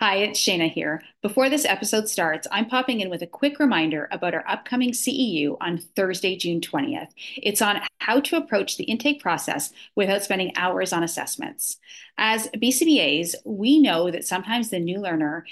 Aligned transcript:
Hi, 0.00 0.16
it's 0.16 0.40
Shayna 0.40 0.70
here. 0.70 1.02
Before 1.22 1.48
this 1.48 1.64
episode 1.64 2.08
starts, 2.08 2.48
I'm 2.50 2.66
popping 2.68 3.00
in 3.00 3.10
with 3.10 3.22
a 3.22 3.28
quick 3.28 3.60
reminder 3.60 4.08
about 4.10 4.34
our 4.34 4.44
upcoming 4.48 4.90
CEU 4.90 5.56
on 5.60 5.78
Thursday, 5.78 6.36
June 6.36 6.60
20th. 6.60 7.10
It's 7.36 7.62
on 7.62 7.80
how 8.00 8.18
to 8.20 8.36
approach 8.36 8.76
the 8.76 8.84
intake 8.84 9.22
process 9.22 9.72
without 9.94 10.24
spending 10.24 10.52
hours 10.56 10.92
on 10.92 11.04
assessments. 11.04 11.78
As 12.18 12.48
BCBAs, 12.48 13.36
we 13.44 13.80
know 13.80 14.10
that 14.10 14.26
sometimes 14.26 14.68
the 14.68 14.80
new 14.80 14.98
learner 14.98 15.46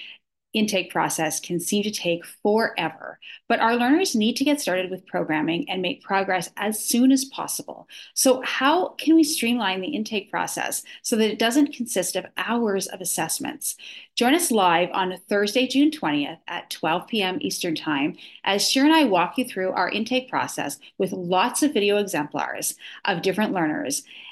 intake 0.52 0.90
process 0.90 1.40
can 1.40 1.58
seem 1.58 1.82
to 1.82 1.90
take 1.90 2.24
forever, 2.24 3.18
but 3.48 3.60
our 3.60 3.76
learners 3.76 4.14
need 4.14 4.36
to 4.36 4.44
get 4.44 4.60
started 4.60 4.90
with 4.90 5.06
programming 5.06 5.68
and 5.68 5.80
make 5.80 6.02
progress 6.02 6.50
as 6.56 6.82
soon 6.82 7.10
as 7.10 7.24
possible. 7.24 7.88
So, 8.14 8.42
how 8.42 8.90
can 8.90 9.14
we 9.14 9.24
streamline 9.24 9.80
the 9.80 9.88
intake 9.88 10.30
process 10.30 10.82
so 11.02 11.16
that 11.16 11.30
it 11.30 11.38
doesn't 11.38 11.74
consist 11.74 12.16
of 12.16 12.26
hours 12.36 12.86
of 12.86 13.00
assessments? 13.00 13.76
Join 14.14 14.34
us 14.34 14.50
live 14.50 14.90
on 14.92 15.16
Thursday, 15.28 15.66
June 15.66 15.90
20th 15.90 16.38
at 16.46 16.70
12 16.70 17.06
p.m. 17.06 17.38
Eastern 17.40 17.74
Time 17.74 18.16
as 18.44 18.68
Shira 18.68 18.86
and 18.86 18.94
I 18.94 19.04
walk 19.04 19.38
you 19.38 19.44
through 19.44 19.72
our 19.72 19.88
intake 19.88 20.28
process 20.28 20.78
with 20.98 21.12
lots 21.12 21.62
of 21.62 21.72
video 21.72 21.96
exemplars 21.96 22.74
of 23.04 23.22
different 23.22 23.52
learners 23.52 24.02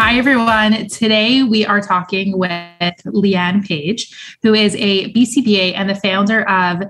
Hi, 0.00 0.16
everyone. 0.16 0.86
Today 0.86 1.42
we 1.42 1.66
are 1.66 1.80
talking 1.80 2.38
with 2.38 2.52
Leanne 3.04 3.66
Page, 3.66 4.38
who 4.42 4.54
is 4.54 4.76
a 4.76 5.12
BCBA 5.12 5.74
and 5.74 5.90
the 5.90 5.96
founder 5.96 6.48
of 6.48 6.84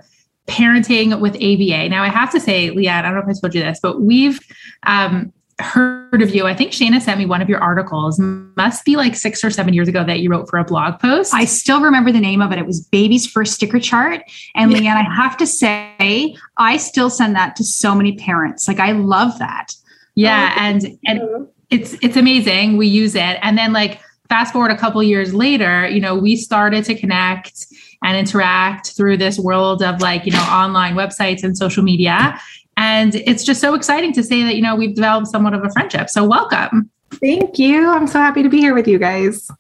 Parenting 0.47 1.19
with 1.19 1.35
ABA. 1.37 1.89
Now, 1.89 2.03
I 2.03 2.09
have 2.09 2.31
to 2.33 2.39
say, 2.39 2.69
Leanne, 2.69 3.05
I 3.05 3.11
don't 3.11 3.15
know 3.15 3.21
if 3.21 3.39
I 3.39 3.41
told 3.41 3.55
you 3.55 3.63
this, 3.63 3.81
but 3.83 4.03
we've 4.03 4.39
um, 4.83 5.33
heard 5.59 6.21
of 6.21 6.35
you. 6.35 6.47
I 6.47 6.53
think 6.53 6.73
Shayna 6.73 7.01
sent 7.01 7.19
me 7.19 7.25
one 7.25 7.41
of 7.41 7.49
your 7.49 7.61
articles, 7.61 8.19
must 8.19 8.85
be 8.85 8.97
like 8.97 9.15
six 9.15 9.43
or 9.43 9.51
seven 9.51 9.73
years 9.73 9.89
ago, 9.89 10.05
that 10.05 10.21
you 10.21 10.29
wrote 10.29 10.47
for 10.51 10.59
a 10.59 10.65
blog 10.65 11.01
post. 11.01 11.33
I 11.33 11.47
still 11.47 11.81
remember 11.81 12.13
the 12.13 12.21
name 12.21 12.43
of 12.43 12.53
it. 12.53 12.59
It 12.59 12.67
was 12.67 12.83
Baby's 12.89 13.27
First 13.27 13.55
Sticker 13.55 13.81
Chart. 13.81 14.21
And 14.55 14.71
Leanne, 14.71 14.97
I 14.97 15.15
have 15.15 15.35
to 15.39 15.47
say, 15.47 16.37
I 16.59 16.77
still 16.77 17.09
send 17.09 17.35
that 17.37 17.57
to 17.57 17.65
so 17.65 17.95
many 17.95 18.17
parents. 18.17 18.69
Like, 18.69 18.81
I 18.81 18.93
love 18.93 19.39
that. 19.39 19.73
Yeah. 20.15 20.55
And, 20.59 20.99
and, 21.07 21.49
it's 21.71 21.97
it's 22.03 22.17
amazing. 22.17 22.77
We 22.77 22.87
use 22.87 23.15
it, 23.15 23.39
and 23.43 23.57
then 23.59 23.73
like 23.73 24.01
fast 24.29 24.53
forward 24.53 24.71
a 24.71 24.77
couple 24.77 25.03
years 25.03 25.35
later, 25.35 25.89
you 25.89 26.01
know, 26.01 26.15
we 26.15 26.37
started 26.37 26.85
to 26.85 26.95
connect 26.95 27.67
and 28.05 28.17
interact 28.17 28.93
through 28.93 29.17
this 29.17 29.39
world 29.39 29.83
of 29.83 30.01
like 30.01 30.25
you 30.27 30.33
know 30.33 30.43
online 30.43 30.95
websites 30.95 31.43
and 31.43 31.57
social 31.57 31.83
media, 31.83 32.39
and 32.77 33.15
it's 33.15 33.45
just 33.45 33.61
so 33.61 33.75
exciting 33.75 34.13
to 34.15 34.23
say 34.23 34.43
that 34.45 34.57
you 34.57 34.63
know 34.63 34.77
we've 34.77 34.95
developed 34.95 35.29
somewhat 35.29 35.55
of 35.55 35.65
a 35.65 35.71
friendship. 35.71 36.09
So 36.09 36.25
welcome. 36.25 36.91
Thank 37.21 37.59
you. 37.59 37.89
I'm 37.89 38.07
so 38.07 38.19
happy 38.19 38.43
to 38.43 38.49
be 38.49 38.59
here 38.59 38.75
with 38.75 38.87
you 38.87 38.99
guys. 38.99 39.51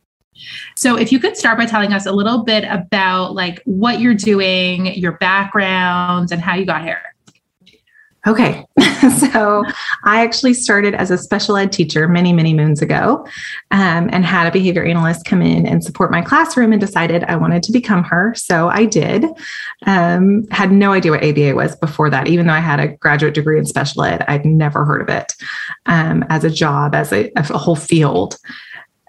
So 0.77 0.97
if 0.97 1.11
you 1.11 1.19
could 1.19 1.37
start 1.37 1.59
by 1.59 1.67
telling 1.67 1.93
us 1.93 2.07
a 2.07 2.13
little 2.13 2.45
bit 2.45 2.65
about 2.71 3.35
like 3.35 3.61
what 3.65 4.01
you're 4.01 4.15
doing, 4.15 4.87
your 4.95 5.13
background, 5.13 6.31
and 6.31 6.41
how 6.41 6.55
you 6.55 6.65
got 6.65 6.83
here. 6.85 7.03
Okay. 8.27 8.67
so 9.31 9.65
I 10.05 10.23
actually 10.23 10.55
started 10.55 10.95
as 10.95 11.11
a 11.11 11.19
special 11.19 11.57
ed 11.57 11.71
teacher 11.71 12.09
many, 12.09 12.33
many 12.33 12.53
moons 12.53 12.83
ago 12.83 13.25
um, 13.71 14.11
and 14.13 14.25
had 14.25 14.47
a 14.47 14.51
behavior 14.51 14.85
analyst 14.85 15.25
come 15.25 15.41
in 15.41 15.67
and 15.67 15.85
support 15.85 16.11
my 16.11 16.21
classroom 16.21 16.73
and 16.73 16.81
decided 16.81 17.25
I 17.25 17.37
wanted 17.37 17.63
to 17.65 17.73
become 17.73 18.03
her. 18.05 18.35
So 18.35 18.69
I 18.69 18.87
did. 18.87 19.25
Um, 19.87 20.47
had 20.51 20.73
no 20.73 20.93
idea 20.93 21.13
what 21.13 21.25
ABA 21.25 21.55
was 21.55 21.77
before 21.77 22.11
that. 22.11 22.27
Even 22.27 22.47
though 22.47 22.55
I 22.55 22.61
had 22.61 22.81
a 22.81 22.89
graduate 22.89 23.35
degree 23.35 23.59
in 23.59 23.67
special 23.67 24.03
ed, 24.03 24.25
I'd 24.27 24.45
never 24.45 24.85
heard 24.85 25.01
of 25.01 25.09
it 25.09 25.33
um, 25.87 26.25
as 26.29 26.43
a 26.43 26.51
job, 26.51 26.95
as 26.95 27.13
a, 27.13 27.31
a 27.37 27.43
whole 27.57 27.77
field. 27.77 28.37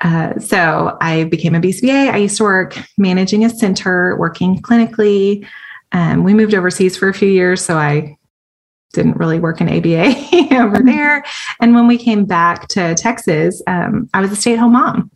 Uh, 0.02 0.38
so 0.40 0.98
I 1.02 1.26
became 1.26 1.56
a 1.56 1.60
BCBA. 1.60 2.12
I 2.12 2.18
used 2.18 2.38
to 2.38 2.44
work 2.44 2.78
managing 2.98 3.44
a 3.44 3.50
center, 3.50 4.16
working 4.18 4.62
clinically. 4.62 5.46
Um, 5.92 6.24
we 6.24 6.34
moved 6.34 6.54
overseas 6.54 6.96
for 6.96 7.10
a 7.10 7.14
few 7.14 7.28
years, 7.28 7.66
so 7.66 7.76
I 7.78 8.16
didn't 8.94 9.18
really 9.18 9.40
work 9.40 9.62
in 9.62 9.70
ABA 9.70 10.08
over 10.56 10.78
mm-hmm. 10.78 10.86
there. 10.88 11.24
And 11.60 11.76
when 11.76 11.88
we 11.88 11.98
came 11.98 12.26
back 12.26 12.68
to 12.70 12.96
Texas, 12.96 13.62
um, 13.68 14.10
I 14.14 14.22
was 14.22 14.32
a 14.32 14.36
stay 14.36 14.54
at 14.54 14.60
home 14.60 14.74
mom. 14.74 15.12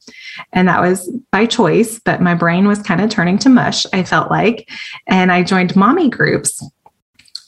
And 0.52 0.68
that 0.68 0.82
was 0.82 1.10
by 1.32 1.46
choice, 1.46 2.00
but 2.00 2.22
my 2.22 2.36
brain 2.36 2.68
was 2.68 2.82
kind 2.82 3.02
of 3.02 3.10
turning 3.10 3.38
to 3.40 3.50
mush, 3.50 3.86
I 3.94 4.04
felt 4.04 4.30
like. 4.30 4.70
And 5.08 5.32
I 5.32 5.44
joined 5.44 5.76
mommy 5.76 6.10
groups. 6.10 6.64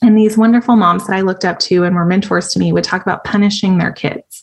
And 0.01 0.17
these 0.17 0.37
wonderful 0.37 0.75
moms 0.75 1.07
that 1.07 1.15
I 1.15 1.21
looked 1.21 1.45
up 1.45 1.59
to 1.59 1.83
and 1.83 1.95
were 1.95 2.05
mentors 2.05 2.49
to 2.49 2.59
me 2.59 2.71
would 2.71 2.83
talk 2.83 3.01
about 3.01 3.23
punishing 3.23 3.77
their 3.77 3.91
kids 3.91 4.34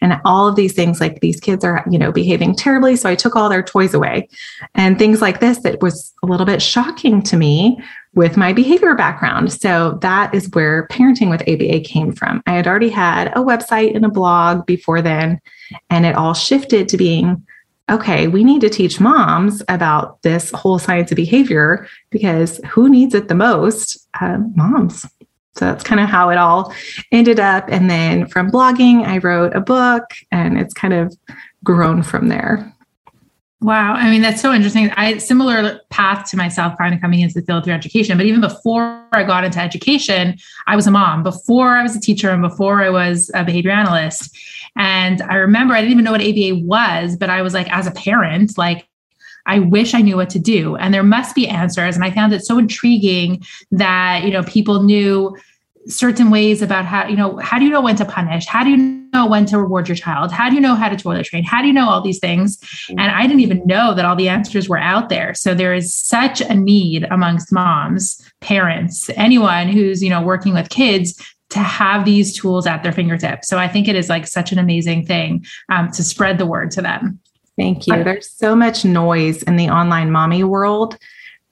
and 0.00 0.20
all 0.24 0.48
of 0.48 0.56
these 0.56 0.72
things 0.72 1.00
like 1.00 1.20
these 1.20 1.40
kids 1.40 1.64
are 1.64 1.84
you 1.90 1.98
know 1.98 2.12
behaving 2.12 2.54
terribly 2.54 2.96
so 2.96 3.08
i 3.08 3.14
took 3.14 3.36
all 3.36 3.48
their 3.48 3.62
toys 3.62 3.94
away 3.94 4.28
and 4.74 4.98
things 4.98 5.20
like 5.20 5.40
this 5.40 5.58
that 5.58 5.80
was 5.80 6.12
a 6.22 6.26
little 6.26 6.46
bit 6.46 6.62
shocking 6.62 7.22
to 7.22 7.36
me 7.36 7.78
with 8.16 8.36
my 8.36 8.52
behavior 8.52 8.94
background. 8.94 9.52
So 9.52 9.98
that 10.00 10.34
is 10.34 10.50
where 10.52 10.88
parenting 10.88 11.28
with 11.28 11.42
ABA 11.42 11.80
came 11.80 12.12
from. 12.12 12.42
I 12.46 12.54
had 12.54 12.66
already 12.66 12.88
had 12.88 13.28
a 13.28 13.40
website 13.42 13.94
and 13.94 14.06
a 14.06 14.08
blog 14.08 14.66
before 14.66 15.02
then, 15.02 15.38
and 15.90 16.06
it 16.06 16.16
all 16.16 16.34
shifted 16.34 16.88
to 16.88 16.96
being 16.96 17.46
okay, 17.88 18.26
we 18.26 18.42
need 18.42 18.60
to 18.60 18.68
teach 18.68 18.98
moms 18.98 19.62
about 19.68 20.20
this 20.22 20.50
whole 20.50 20.76
science 20.76 21.12
of 21.12 21.16
behavior 21.16 21.86
because 22.10 22.58
who 22.68 22.88
needs 22.88 23.14
it 23.14 23.28
the 23.28 23.34
most? 23.34 24.08
Uh, 24.20 24.38
moms. 24.56 25.06
So 25.56 25.64
that's 25.64 25.82
kind 25.82 26.00
of 26.00 26.08
how 26.08 26.28
it 26.28 26.36
all 26.36 26.72
ended 27.12 27.40
up. 27.40 27.64
And 27.68 27.88
then 27.88 28.26
from 28.26 28.50
blogging, 28.50 29.06
I 29.06 29.18
wrote 29.18 29.56
a 29.56 29.60
book, 29.60 30.04
and 30.30 30.58
it's 30.58 30.74
kind 30.74 30.92
of 30.92 31.16
grown 31.64 32.02
from 32.02 32.28
there. 32.28 32.72
Wow. 33.62 33.94
I 33.94 34.10
mean, 34.10 34.20
that's 34.20 34.42
so 34.42 34.52
interesting. 34.52 34.90
I 34.92 35.16
similar 35.16 35.80
path 35.88 36.30
to 36.30 36.36
myself 36.36 36.76
kind 36.76 36.94
of 36.94 37.00
coming 37.00 37.20
into 37.20 37.40
the 37.40 37.46
field 37.46 37.64
through 37.64 37.72
education. 37.72 38.18
But 38.18 38.26
even 38.26 38.42
before 38.42 39.02
I 39.12 39.24
got 39.24 39.44
into 39.44 39.58
education, 39.58 40.36
I 40.66 40.76
was 40.76 40.86
a 40.86 40.90
mom, 40.90 41.22
before 41.22 41.70
I 41.70 41.82
was 41.82 41.96
a 41.96 42.00
teacher 42.00 42.30
and 42.30 42.42
before 42.42 42.82
I 42.82 42.90
was 42.90 43.30
a 43.34 43.44
behavior 43.44 43.70
analyst. 43.70 44.36
And 44.76 45.22
I 45.22 45.36
remember 45.36 45.72
I 45.72 45.80
didn't 45.80 45.92
even 45.92 46.04
know 46.04 46.12
what 46.12 46.20
ABA 46.20 46.66
was, 46.66 47.16
but 47.16 47.30
I 47.30 47.40
was 47.40 47.54
like, 47.54 47.72
as 47.72 47.86
a 47.86 47.92
parent, 47.92 48.58
like 48.58 48.86
I 49.46 49.60
wish 49.60 49.94
I 49.94 50.00
knew 50.00 50.16
what 50.16 50.30
to 50.30 50.38
do. 50.38 50.76
And 50.76 50.92
there 50.92 51.02
must 51.02 51.34
be 51.34 51.48
answers. 51.48 51.94
And 51.94 52.04
I 52.04 52.10
found 52.10 52.32
it 52.32 52.44
so 52.44 52.58
intriguing 52.58 53.44
that, 53.70 54.24
you 54.24 54.30
know, 54.30 54.42
people 54.42 54.82
knew 54.82 55.36
certain 55.88 56.30
ways 56.30 56.62
about 56.62 56.84
how 56.84 57.06
you 57.06 57.16
know 57.16 57.36
how 57.38 57.58
do 57.58 57.64
you 57.64 57.70
know 57.70 57.80
when 57.80 57.96
to 57.96 58.04
punish? 58.04 58.46
How 58.46 58.64
do 58.64 58.70
you 58.70 58.76
know 59.12 59.26
when 59.26 59.46
to 59.46 59.58
reward 59.58 59.88
your 59.88 59.96
child? 59.96 60.32
How 60.32 60.48
do 60.48 60.54
you 60.54 60.60
know 60.60 60.74
how 60.74 60.88
to 60.88 60.96
toilet 60.96 61.26
train? 61.26 61.44
How 61.44 61.62
do 61.62 61.68
you 61.68 61.72
know 61.72 61.88
all 61.88 62.00
these 62.00 62.18
things? 62.18 62.56
Mm-hmm. 62.56 62.98
and 62.98 63.10
i 63.12 63.22
didn't 63.22 63.40
even 63.40 63.66
know 63.66 63.94
that 63.94 64.04
all 64.04 64.16
the 64.16 64.28
answers 64.28 64.68
were 64.68 64.78
out 64.78 65.08
there. 65.08 65.34
So 65.34 65.54
there 65.54 65.74
is 65.74 65.94
such 65.94 66.40
a 66.40 66.54
need 66.54 67.06
amongst 67.10 67.52
moms 67.52 68.20
parents 68.40 69.10
anyone 69.16 69.68
who's 69.68 70.02
you 70.02 70.10
know 70.10 70.22
working 70.22 70.54
with 70.54 70.68
kids 70.68 71.14
to 71.50 71.60
have 71.60 72.04
these 72.04 72.36
tools 72.36 72.66
at 72.66 72.82
their 72.82 72.92
fingertips. 72.92 73.48
So 73.48 73.58
i 73.58 73.68
think 73.68 73.88
it 73.88 73.96
is 73.96 74.08
like 74.08 74.26
such 74.26 74.52
an 74.52 74.58
amazing 74.58 75.06
thing 75.06 75.44
um, 75.70 75.90
to 75.92 76.02
spread 76.02 76.38
the 76.38 76.46
word 76.46 76.70
to 76.72 76.82
them 76.82 77.20
thank 77.56 77.86
you. 77.86 78.04
There's 78.04 78.30
so 78.30 78.54
much 78.54 78.84
noise 78.84 79.42
in 79.42 79.56
the 79.56 79.68
online 79.68 80.10
mommy 80.10 80.44
world 80.44 80.98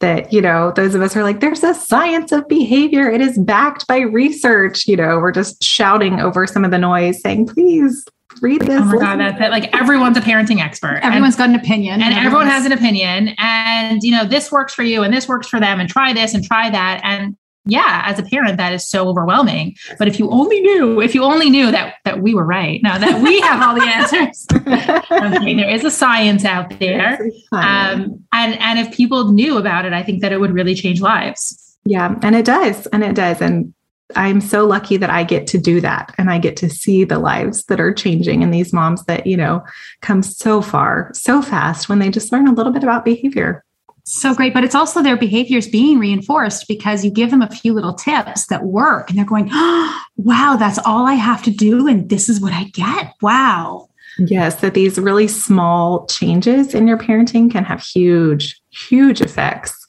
that 0.00 0.32
you 0.32 0.40
know 0.40 0.72
those 0.72 0.94
of 0.94 1.02
us 1.02 1.16
are 1.16 1.22
like 1.22 1.40
there's 1.40 1.64
a 1.64 1.74
science 1.74 2.32
of 2.32 2.46
behavior. 2.48 3.10
It 3.10 3.20
is 3.20 3.38
backed 3.38 3.86
by 3.86 4.00
research. 4.00 4.86
You 4.86 4.96
know 4.96 5.18
we're 5.18 5.32
just 5.32 5.62
shouting 5.62 6.20
over 6.20 6.46
some 6.46 6.64
of 6.64 6.70
the 6.70 6.78
noise 6.78 7.20
saying 7.20 7.46
please 7.46 8.04
read 8.42 8.62
this. 8.62 8.80
Oh 8.80 8.84
my 8.84 8.98
god 8.98 9.20
that's 9.20 9.40
it. 9.40 9.50
Like 9.50 9.74
everyone's 9.74 10.16
a 10.16 10.20
parenting 10.20 10.60
expert 10.60 11.00
everyone's 11.02 11.34
and, 11.34 11.38
got 11.38 11.48
an 11.50 11.54
opinion 11.54 12.02
and 12.02 12.14
everyone 12.14 12.46
has 12.46 12.66
an 12.66 12.72
opinion 12.72 13.34
and 13.38 14.02
you 14.02 14.10
know 14.10 14.24
this 14.24 14.50
works 14.50 14.74
for 14.74 14.82
you 14.82 15.02
and 15.02 15.14
this 15.14 15.28
works 15.28 15.46
for 15.46 15.60
them 15.60 15.80
and 15.80 15.88
try 15.88 16.12
this 16.12 16.34
and 16.34 16.44
try 16.44 16.68
that 16.68 17.00
and 17.04 17.36
yeah 17.66 18.02
as 18.04 18.18
a 18.18 18.22
parent 18.22 18.56
that 18.56 18.72
is 18.72 18.88
so 18.88 19.08
overwhelming 19.08 19.74
but 19.98 20.08
if 20.08 20.18
you 20.18 20.30
only 20.30 20.60
knew 20.60 21.00
if 21.00 21.14
you 21.14 21.22
only 21.22 21.50
knew 21.50 21.70
that 21.70 21.94
that 22.04 22.22
we 22.22 22.34
were 22.34 22.44
right. 22.44 22.82
now 22.82 22.98
that 22.98 23.22
we 23.22 23.40
have 23.40 23.62
all 23.62 23.74
the 23.74 23.82
answers. 23.82 24.46
okay, 25.36 25.54
there 25.54 25.70
is 25.70 25.84
a 25.84 25.90
science 25.90 26.44
out 26.44 26.78
there. 26.78 27.28
Um, 27.52 28.24
and, 28.32 28.58
and 28.60 28.78
if 28.78 28.92
people 28.92 29.32
knew 29.32 29.58
about 29.58 29.84
it, 29.84 29.92
I 29.92 30.02
think 30.02 30.20
that 30.22 30.32
it 30.32 30.40
would 30.40 30.52
really 30.52 30.74
change 30.74 31.00
lives. 31.00 31.76
Yeah, 31.84 32.16
and 32.22 32.34
it 32.34 32.44
does. 32.44 32.86
And 32.88 33.02
it 33.02 33.14
does. 33.14 33.40
And 33.40 33.74
I'm 34.16 34.40
so 34.40 34.66
lucky 34.66 34.96
that 34.98 35.10
I 35.10 35.24
get 35.24 35.46
to 35.48 35.58
do 35.58 35.80
that 35.80 36.14
and 36.18 36.30
I 36.30 36.38
get 36.38 36.56
to 36.58 36.70
see 36.70 37.04
the 37.04 37.18
lives 37.18 37.64
that 37.64 37.80
are 37.80 37.92
changing 37.92 38.42
and 38.42 38.52
these 38.52 38.72
moms 38.72 39.04
that, 39.04 39.26
you 39.26 39.36
know, 39.36 39.64
come 40.02 40.22
so 40.22 40.60
far 40.60 41.10
so 41.14 41.42
fast 41.42 41.88
when 41.88 41.98
they 41.98 42.10
just 42.10 42.32
learn 42.32 42.46
a 42.46 42.52
little 42.52 42.72
bit 42.72 42.82
about 42.82 43.04
behavior. 43.04 43.63
So 44.04 44.34
great. 44.34 44.52
But 44.52 44.64
it's 44.64 44.74
also 44.74 45.02
their 45.02 45.16
behaviors 45.16 45.66
being 45.66 45.98
reinforced 45.98 46.68
because 46.68 47.04
you 47.04 47.10
give 47.10 47.30
them 47.30 47.42
a 47.42 47.50
few 47.50 47.72
little 47.72 47.94
tips 47.94 48.46
that 48.46 48.64
work 48.64 49.08
and 49.08 49.18
they're 49.18 49.24
going, 49.24 49.48
oh, 49.50 50.00
wow, 50.16 50.56
that's 50.58 50.78
all 50.84 51.06
I 51.06 51.14
have 51.14 51.42
to 51.44 51.50
do. 51.50 51.88
And 51.88 52.08
this 52.08 52.28
is 52.28 52.40
what 52.40 52.52
I 52.52 52.64
get. 52.64 53.14
Wow. 53.22 53.88
Yes, 54.18 54.56
that 54.56 54.74
these 54.74 54.98
really 54.98 55.26
small 55.26 56.06
changes 56.06 56.74
in 56.74 56.86
your 56.86 56.98
parenting 56.98 57.50
can 57.50 57.64
have 57.64 57.82
huge, 57.82 58.60
huge 58.70 59.20
effects. 59.20 59.86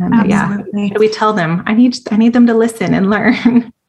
Um, 0.00 0.28
yeah, 0.28 0.58
we 0.98 1.08
tell 1.08 1.32
them 1.32 1.62
I 1.66 1.72
need 1.72 1.96
I 2.10 2.16
need 2.16 2.34
them 2.34 2.46
to 2.46 2.54
listen 2.54 2.94
and 2.94 3.10
learn. 3.10 3.72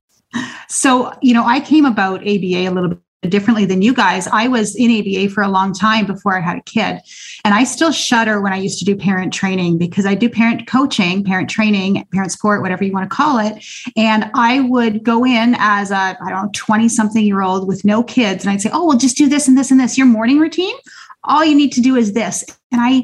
So, 0.67 1.13
you 1.21 1.33
know, 1.33 1.45
I 1.45 1.61
came 1.61 1.85
about 1.85 2.19
ABA 2.19 2.67
a 2.67 2.69
little 2.69 2.89
bit 2.89 2.99
differently 3.27 3.65
than 3.65 3.81
you 3.81 3.93
guys. 3.93 4.27
I 4.27 4.47
was 4.47 4.75
in 4.75 4.91
ABA 4.91 5.29
for 5.33 5.43
a 5.43 5.47
long 5.49 5.73
time 5.73 6.05
before 6.05 6.37
I 6.37 6.41
had 6.41 6.57
a 6.57 6.63
kid. 6.63 6.99
And 7.43 7.53
I 7.53 7.63
still 7.63 7.91
shudder 7.91 8.41
when 8.41 8.53
I 8.53 8.57
used 8.57 8.79
to 8.79 8.85
do 8.85 8.95
parent 8.95 9.33
training 9.33 9.77
because 9.77 10.05
I 10.05 10.15
do 10.15 10.29
parent 10.29 10.67
coaching, 10.67 11.23
parent 11.23 11.49
training, 11.49 12.05
parent 12.13 12.31
support, 12.31 12.61
whatever 12.61 12.83
you 12.83 12.91
want 12.91 13.09
to 13.09 13.15
call 13.15 13.39
it. 13.39 13.63
And 13.95 14.29
I 14.33 14.61
would 14.61 15.03
go 15.03 15.25
in 15.25 15.55
as 15.59 15.91
a, 15.91 15.95
I 15.95 16.29
don't 16.29 16.43
know, 16.43 16.49
20 16.53 16.89
something 16.89 17.23
year 17.23 17.41
old 17.41 17.67
with 17.67 17.85
no 17.85 18.03
kids. 18.03 18.43
And 18.43 18.51
I'd 18.51 18.61
say, 18.61 18.69
oh, 18.73 18.87
well, 18.87 18.97
just 18.97 19.17
do 19.17 19.29
this 19.29 19.47
and 19.47 19.57
this 19.57 19.71
and 19.71 19.79
this. 19.79 19.97
Your 19.97 20.07
morning 20.07 20.39
routine, 20.39 20.75
all 21.23 21.45
you 21.45 21.55
need 21.55 21.71
to 21.73 21.81
do 21.81 21.95
is 21.95 22.13
this. 22.13 22.43
And 22.71 22.81
I, 22.81 23.03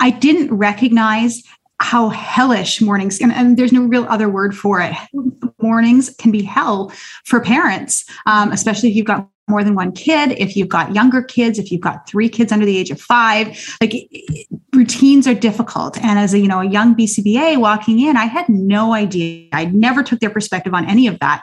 I 0.00 0.10
didn't 0.10 0.52
recognize 0.54 1.42
how 1.82 2.08
hellish 2.10 2.80
mornings 2.80 3.20
and, 3.20 3.32
and, 3.32 3.56
there's 3.56 3.72
no 3.72 3.82
real 3.82 4.06
other 4.08 4.28
word 4.28 4.56
for 4.56 4.80
it. 4.80 4.94
Mornings 5.60 6.14
can 6.18 6.30
be 6.30 6.42
hell 6.42 6.92
for 7.24 7.40
parents 7.40 8.04
um, 8.26 8.52
especially 8.52 8.88
if 8.90 8.96
you've 8.96 9.06
got 9.06 9.28
more 9.48 9.64
than 9.64 9.74
one 9.74 9.92
kid 9.92 10.32
if 10.38 10.56
you've 10.56 10.68
got 10.68 10.94
younger 10.94 11.22
kids 11.22 11.58
if 11.58 11.70
you've 11.70 11.80
got 11.80 12.08
three 12.08 12.28
kids 12.28 12.52
under 12.52 12.64
the 12.64 12.76
age 12.76 12.90
of 12.90 13.00
five. 13.00 13.76
Like 13.80 13.92
routines 14.72 15.26
are 15.26 15.34
difficult. 15.34 15.98
And 15.98 16.18
as 16.18 16.32
a 16.32 16.38
you 16.38 16.48
know 16.48 16.60
a 16.60 16.68
young 16.68 16.94
bcba 16.94 17.58
walking 17.58 18.00
in 18.00 18.16
i 18.16 18.24
had 18.24 18.48
no 18.48 18.94
idea. 18.94 19.48
I 19.52 19.66
never 19.66 20.02
took 20.02 20.20
their 20.20 20.30
perspective 20.30 20.74
on 20.74 20.88
any 20.88 21.06
of 21.06 21.18
that. 21.18 21.42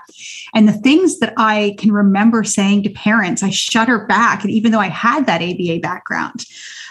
And 0.56 0.68
the 0.68 0.74
things 0.74 1.20
that 1.20 1.34
i 1.38 1.76
can 1.78 1.92
remember 1.92 2.44
saying 2.44 2.84
to 2.84 2.90
parents 2.90 3.44
i 3.44 3.50
shudder 3.50 4.06
back 4.08 4.44
and 4.44 4.52
even 4.52 4.72
though 4.72 4.80
i 4.80 4.90
had 4.90 5.26
that 5.26 5.42
aba 5.42 5.80
background 5.80 6.46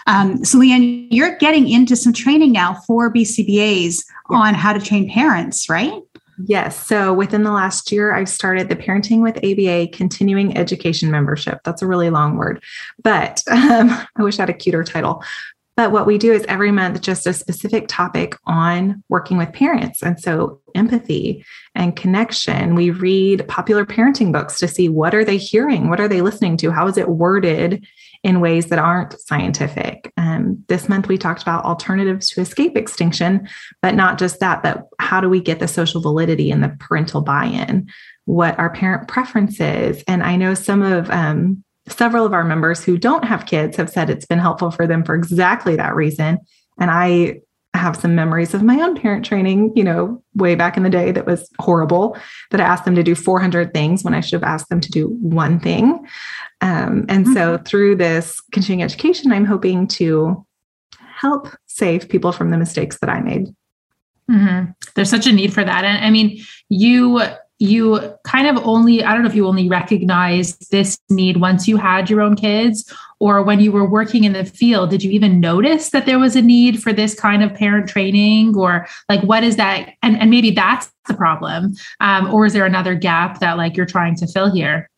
um, 0.07 0.43
so, 0.43 0.59
Leanne, 0.59 1.07
you're 1.11 1.37
getting 1.37 1.67
into 1.69 1.95
some 1.95 2.13
training 2.13 2.51
now 2.51 2.75
for 2.87 3.11
BCBAs 3.11 3.97
yeah. 4.29 4.37
on 4.37 4.53
how 4.53 4.73
to 4.73 4.79
train 4.79 5.09
parents, 5.09 5.69
right? 5.69 6.01
Yes. 6.45 6.87
So 6.87 7.13
within 7.13 7.43
the 7.43 7.51
last 7.51 7.91
year, 7.91 8.15
I've 8.15 8.29
started 8.29 8.69
the 8.69 8.75
Parenting 8.75 9.21
with 9.21 9.37
ABA 9.43 9.89
Continuing 9.91 10.57
Education 10.57 11.11
Membership. 11.11 11.59
That's 11.65 11.81
a 11.81 11.87
really 11.87 12.09
long 12.09 12.37
word, 12.37 12.63
but 13.03 13.43
um, 13.51 13.89
I 13.89 14.23
wish 14.23 14.39
I 14.39 14.43
had 14.43 14.49
a 14.49 14.53
cuter 14.53 14.83
title. 14.83 15.23
But 15.79 15.93
what 15.93 16.05
we 16.05 16.17
do 16.17 16.33
is 16.33 16.43
every 16.49 16.73
month, 16.73 16.99
just 16.99 17.25
a 17.25 17.31
specific 17.31 17.85
topic 17.87 18.35
on 18.45 19.01
working 19.07 19.37
with 19.37 19.53
parents. 19.53 20.03
And 20.03 20.19
so 20.19 20.59
empathy 20.75 21.45
and 21.73 21.95
connection. 21.95 22.75
We 22.75 22.91
read 22.91 23.47
popular 23.47 23.85
parenting 23.85 24.33
books 24.33 24.59
to 24.59 24.67
see 24.67 24.89
what 24.89 25.15
are 25.15 25.23
they 25.23 25.37
hearing? 25.37 25.87
What 25.87 26.01
are 26.01 26.09
they 26.09 26.19
listening 26.19 26.57
to? 26.57 26.71
How 26.71 26.87
is 26.87 26.97
it 26.97 27.07
worded 27.07 27.87
in 28.23 28.41
ways 28.41 28.65
that 28.65 28.77
aren't 28.77 29.17
scientific? 29.21 30.11
Um, 30.17 30.61
this 30.67 30.89
month, 30.89 31.07
we 31.07 31.17
talked 31.17 31.43
about 31.43 31.63
alternatives 31.63 32.29
to 32.31 32.41
escape 32.41 32.75
extinction, 32.75 33.47
but 33.81 33.95
not 33.95 34.19
just 34.19 34.41
that, 34.41 34.61
but 34.61 34.83
how 34.99 35.21
do 35.21 35.29
we 35.29 35.39
get 35.39 35.59
the 35.59 35.67
social 35.69 36.01
validity 36.01 36.51
and 36.51 36.61
the 36.61 36.75
parental 36.81 37.21
buy 37.21 37.45
in? 37.45 37.87
What 38.25 38.59
our 38.59 38.69
parent 38.69 39.07
preferences? 39.07 40.03
And 40.09 40.23
I 40.23 40.35
know 40.35 40.55
some 40.55 40.81
of 40.81 41.09
um, 41.09 41.63
several 41.91 42.25
of 42.25 42.33
our 42.33 42.43
members 42.43 42.83
who 42.83 42.97
don't 42.97 43.25
have 43.25 43.45
kids 43.45 43.77
have 43.77 43.89
said 43.89 44.09
it's 44.09 44.25
been 44.25 44.39
helpful 44.39 44.71
for 44.71 44.87
them 44.87 45.03
for 45.03 45.15
exactly 45.15 45.75
that 45.75 45.95
reason. 45.95 46.39
And 46.79 46.91
I 46.91 47.41
have 47.73 47.95
some 47.95 48.15
memories 48.15 48.53
of 48.53 48.63
my 48.63 48.81
own 48.81 48.95
parent 48.95 49.23
training, 49.23 49.71
you 49.75 49.83
know, 49.83 50.21
way 50.35 50.55
back 50.55 50.75
in 50.75 50.83
the 50.83 50.89
day 50.89 51.11
that 51.11 51.25
was 51.25 51.49
horrible, 51.59 52.17
that 52.51 52.59
I 52.59 52.63
asked 52.63 52.85
them 52.85 52.95
to 52.95 53.03
do 53.03 53.13
400 53.13 53.73
things 53.73 54.03
when 54.03 54.13
I 54.13 54.21
should 54.21 54.41
have 54.41 54.49
asked 54.49 54.69
them 54.69 54.81
to 54.81 54.89
do 54.89 55.07
one 55.21 55.59
thing. 55.59 56.05
Um, 56.61 57.05
and 57.09 57.25
mm-hmm. 57.25 57.33
so 57.33 57.57
through 57.59 57.97
this 57.97 58.41
continuing 58.51 58.83
education, 58.83 59.31
I'm 59.31 59.45
hoping 59.45 59.87
to 59.89 60.45
help 61.19 61.49
save 61.67 62.09
people 62.09 62.31
from 62.31 62.49
the 62.49 62.57
mistakes 62.57 62.97
that 62.99 63.09
I 63.09 63.21
made. 63.21 63.47
Mm-hmm. 64.29 64.71
There's 64.95 65.09
such 65.09 65.27
a 65.27 65.31
need 65.31 65.53
for 65.53 65.63
that. 65.63 65.83
And 65.83 66.03
I 66.03 66.09
mean, 66.09 66.43
you 66.69 67.21
you 67.59 67.99
kind 68.23 68.47
of 68.47 68.65
only 68.65 69.03
i 69.03 69.13
don't 69.13 69.21
know 69.21 69.29
if 69.29 69.35
you 69.35 69.45
only 69.45 69.67
recognized 69.67 70.71
this 70.71 70.97
need 71.09 71.37
once 71.37 71.67
you 71.67 71.75
had 71.75 72.09
your 72.09 72.21
own 72.21 72.35
kids 72.35 72.91
or 73.19 73.43
when 73.43 73.59
you 73.59 73.69
were 73.71 73.87
working 73.87 74.23
in 74.23 74.31
the 74.31 74.45
field 74.45 74.89
did 74.89 75.03
you 75.03 75.11
even 75.11 75.39
notice 75.39 75.89
that 75.89 76.05
there 76.05 76.17
was 76.17 76.35
a 76.35 76.41
need 76.41 76.81
for 76.81 76.93
this 76.93 77.13
kind 77.13 77.43
of 77.43 77.53
parent 77.53 77.89
training? 77.89 78.55
Or 78.55 78.87
like 79.09 79.21
what 79.21 79.43
is 79.43 79.57
that 79.57 79.93
and, 80.01 80.19
and 80.19 80.29
maybe 80.29 80.51
that's 80.51 80.89
the 81.07 81.13
problem 81.13 81.75
um, 81.99 82.33
or 82.33 82.45
is 82.45 82.53
there 82.53 82.65
another 82.65 82.95
gap 82.95 83.39
that 83.39 83.57
like 83.57 83.75
you're 83.75 83.85
trying 83.85 84.15
to 84.15 84.27
fill 84.27 84.51
here? 84.51 84.89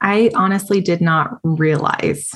I 0.00 0.30
honestly 0.34 0.80
did 0.80 1.00
not 1.00 1.38
realize 1.42 2.34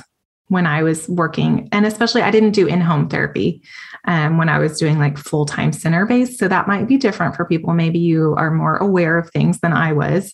when 0.49 0.67
I 0.67 0.83
was 0.83 1.09
working, 1.09 1.69
and 1.71 1.87
especially 1.87 2.23
I 2.23 2.33
didn't 2.33 2.51
do 2.53 2.67
in 2.67 2.81
home 2.81 3.09
therapy 3.09 3.63
um, 4.07 4.39
when 4.39 4.49
I 4.49 4.59
was 4.59 4.79
doing 4.79 4.99
like 4.99 5.19
full 5.19 5.47
time 5.47 5.73
center 5.73 6.07
based. 6.07 6.39
So 6.39 6.49
that 6.49 6.69
might 6.69 6.89
be 6.89 6.97
different 6.97 7.37
for 7.37 7.45
people. 7.45 7.75
Maybe 7.75 7.99
you 7.99 8.35
are 8.37 8.51
more 8.51 8.77
aware 8.77 9.19
of 9.19 9.31
things 9.31 9.61
than 9.61 9.73
I 9.73 9.93
was 9.93 10.33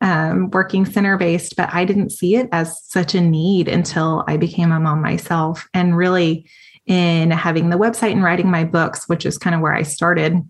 um, 0.00 0.50
working 0.50 0.84
center 0.84 1.16
based, 1.16 1.56
but 1.56 1.72
I 1.72 1.84
didn't 1.84 2.10
see 2.10 2.36
it 2.36 2.48
as 2.52 2.82
such 2.84 3.14
a 3.14 3.20
need 3.20 3.68
until 3.68 4.24
I 4.26 4.36
became 4.36 4.72
a 4.72 4.80
mom 4.80 5.02
myself. 5.02 5.68
And 5.74 5.96
really, 5.96 6.46
in 6.86 7.32
having 7.32 7.70
the 7.70 7.76
website 7.76 8.12
and 8.12 8.22
writing 8.22 8.48
my 8.48 8.62
books, 8.62 9.08
which 9.08 9.26
is 9.26 9.38
kind 9.38 9.56
of 9.56 9.60
where 9.60 9.74
I 9.74 9.82
started 9.82 10.40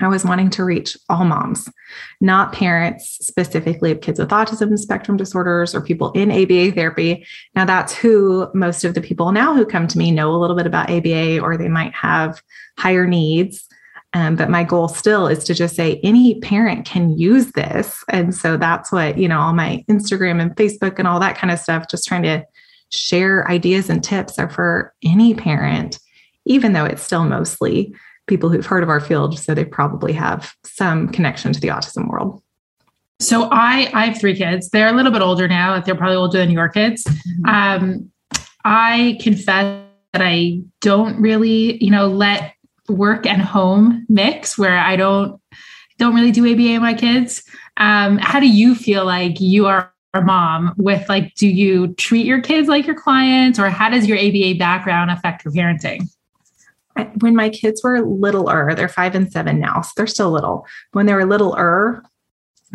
I 0.00 0.08
was 0.08 0.24
wanting 0.24 0.50
to 0.50 0.64
reach 0.64 0.96
all 1.08 1.24
moms, 1.24 1.68
not 2.20 2.52
parents 2.52 3.18
specifically 3.20 3.90
of 3.92 4.00
kids 4.00 4.18
with 4.18 4.28
autism 4.30 4.78
spectrum 4.78 5.16
disorders 5.16 5.74
or 5.74 5.80
people 5.80 6.12
in 6.12 6.30
ABA 6.30 6.72
therapy. 6.72 7.26
Now, 7.54 7.64
that's 7.64 7.94
who 7.94 8.48
most 8.54 8.84
of 8.84 8.94
the 8.94 9.00
people 9.00 9.32
now 9.32 9.54
who 9.54 9.64
come 9.64 9.86
to 9.88 9.98
me 9.98 10.10
know 10.10 10.34
a 10.34 10.36
little 10.36 10.56
bit 10.56 10.66
about 10.66 10.90
ABA 10.90 11.40
or 11.40 11.56
they 11.56 11.68
might 11.68 11.94
have 11.94 12.42
higher 12.78 13.06
needs. 13.06 13.66
Um, 14.12 14.36
but 14.36 14.50
my 14.50 14.64
goal 14.64 14.88
still 14.88 15.26
is 15.26 15.44
to 15.44 15.54
just 15.54 15.76
say 15.76 16.00
any 16.02 16.40
parent 16.40 16.86
can 16.86 17.18
use 17.18 17.52
this. 17.52 18.02
And 18.08 18.34
so 18.34 18.56
that's 18.56 18.90
what, 18.90 19.18
you 19.18 19.28
know, 19.28 19.40
all 19.40 19.52
my 19.52 19.84
Instagram 19.90 20.40
and 20.40 20.54
Facebook 20.56 20.98
and 20.98 21.08
all 21.08 21.20
that 21.20 21.36
kind 21.36 21.50
of 21.50 21.58
stuff, 21.58 21.88
just 21.90 22.06
trying 22.06 22.22
to 22.22 22.44
share 22.90 23.48
ideas 23.50 23.90
and 23.90 24.02
tips 24.02 24.38
are 24.38 24.48
for 24.48 24.94
any 25.04 25.34
parent, 25.34 25.98
even 26.44 26.72
though 26.72 26.84
it's 26.84 27.02
still 27.02 27.24
mostly 27.24 27.94
people 28.26 28.50
who've 28.50 28.66
heard 28.66 28.82
of 28.82 28.88
our 28.88 29.00
field, 29.00 29.38
so 29.38 29.54
they 29.54 29.64
probably 29.64 30.12
have 30.12 30.54
some 30.64 31.08
connection 31.08 31.52
to 31.52 31.60
the 31.60 31.68
autism 31.68 32.08
world. 32.08 32.42
So 33.20 33.48
I 33.50 33.90
I 33.94 34.06
have 34.06 34.20
three 34.20 34.36
kids. 34.36 34.68
They're 34.70 34.88
a 34.88 34.92
little 34.92 35.12
bit 35.12 35.22
older 35.22 35.48
now. 35.48 35.80
They're 35.80 35.94
probably 35.94 36.16
older 36.16 36.38
than 36.38 36.50
your 36.50 36.68
kids. 36.68 37.04
Mm-hmm. 37.04 37.46
Um, 37.46 38.12
I 38.64 39.18
confess 39.20 39.82
that 40.12 40.22
I 40.22 40.60
don't 40.80 41.20
really, 41.20 41.82
you 41.82 41.90
know, 41.90 42.08
let 42.08 42.54
work 42.88 43.26
and 43.26 43.40
home 43.40 44.06
mix 44.08 44.58
where 44.58 44.78
I 44.78 44.96
don't 44.96 45.40
don't 45.98 46.14
really 46.14 46.30
do 46.30 46.50
ABA 46.50 46.72
with 46.72 46.82
my 46.82 46.94
kids. 46.94 47.42
Um, 47.78 48.18
how 48.18 48.38
do 48.38 48.48
you 48.48 48.74
feel 48.74 49.04
like 49.04 49.40
you 49.40 49.66
are 49.66 49.92
a 50.14 50.22
mom 50.22 50.74
with 50.76 51.08
like 51.08 51.34
do 51.34 51.46
you 51.46 51.88
treat 51.94 52.26
your 52.26 52.40
kids 52.40 52.68
like 52.68 52.86
your 52.86 52.96
clients 52.96 53.58
or 53.58 53.68
how 53.68 53.88
does 53.88 54.06
your 54.06 54.18
ABA 54.18 54.58
background 54.58 55.10
affect 55.10 55.44
your 55.44 55.52
parenting? 55.52 56.08
When 57.20 57.36
my 57.36 57.48
kids 57.48 57.82
were 57.82 58.00
littler, 58.00 58.74
they're 58.74 58.88
five 58.88 59.14
and 59.14 59.30
seven 59.30 59.60
now, 59.60 59.82
so 59.82 59.90
they're 59.96 60.06
still 60.06 60.30
little. 60.30 60.66
When 60.92 61.06
they 61.06 61.14
were 61.14 61.26
littler, 61.26 62.02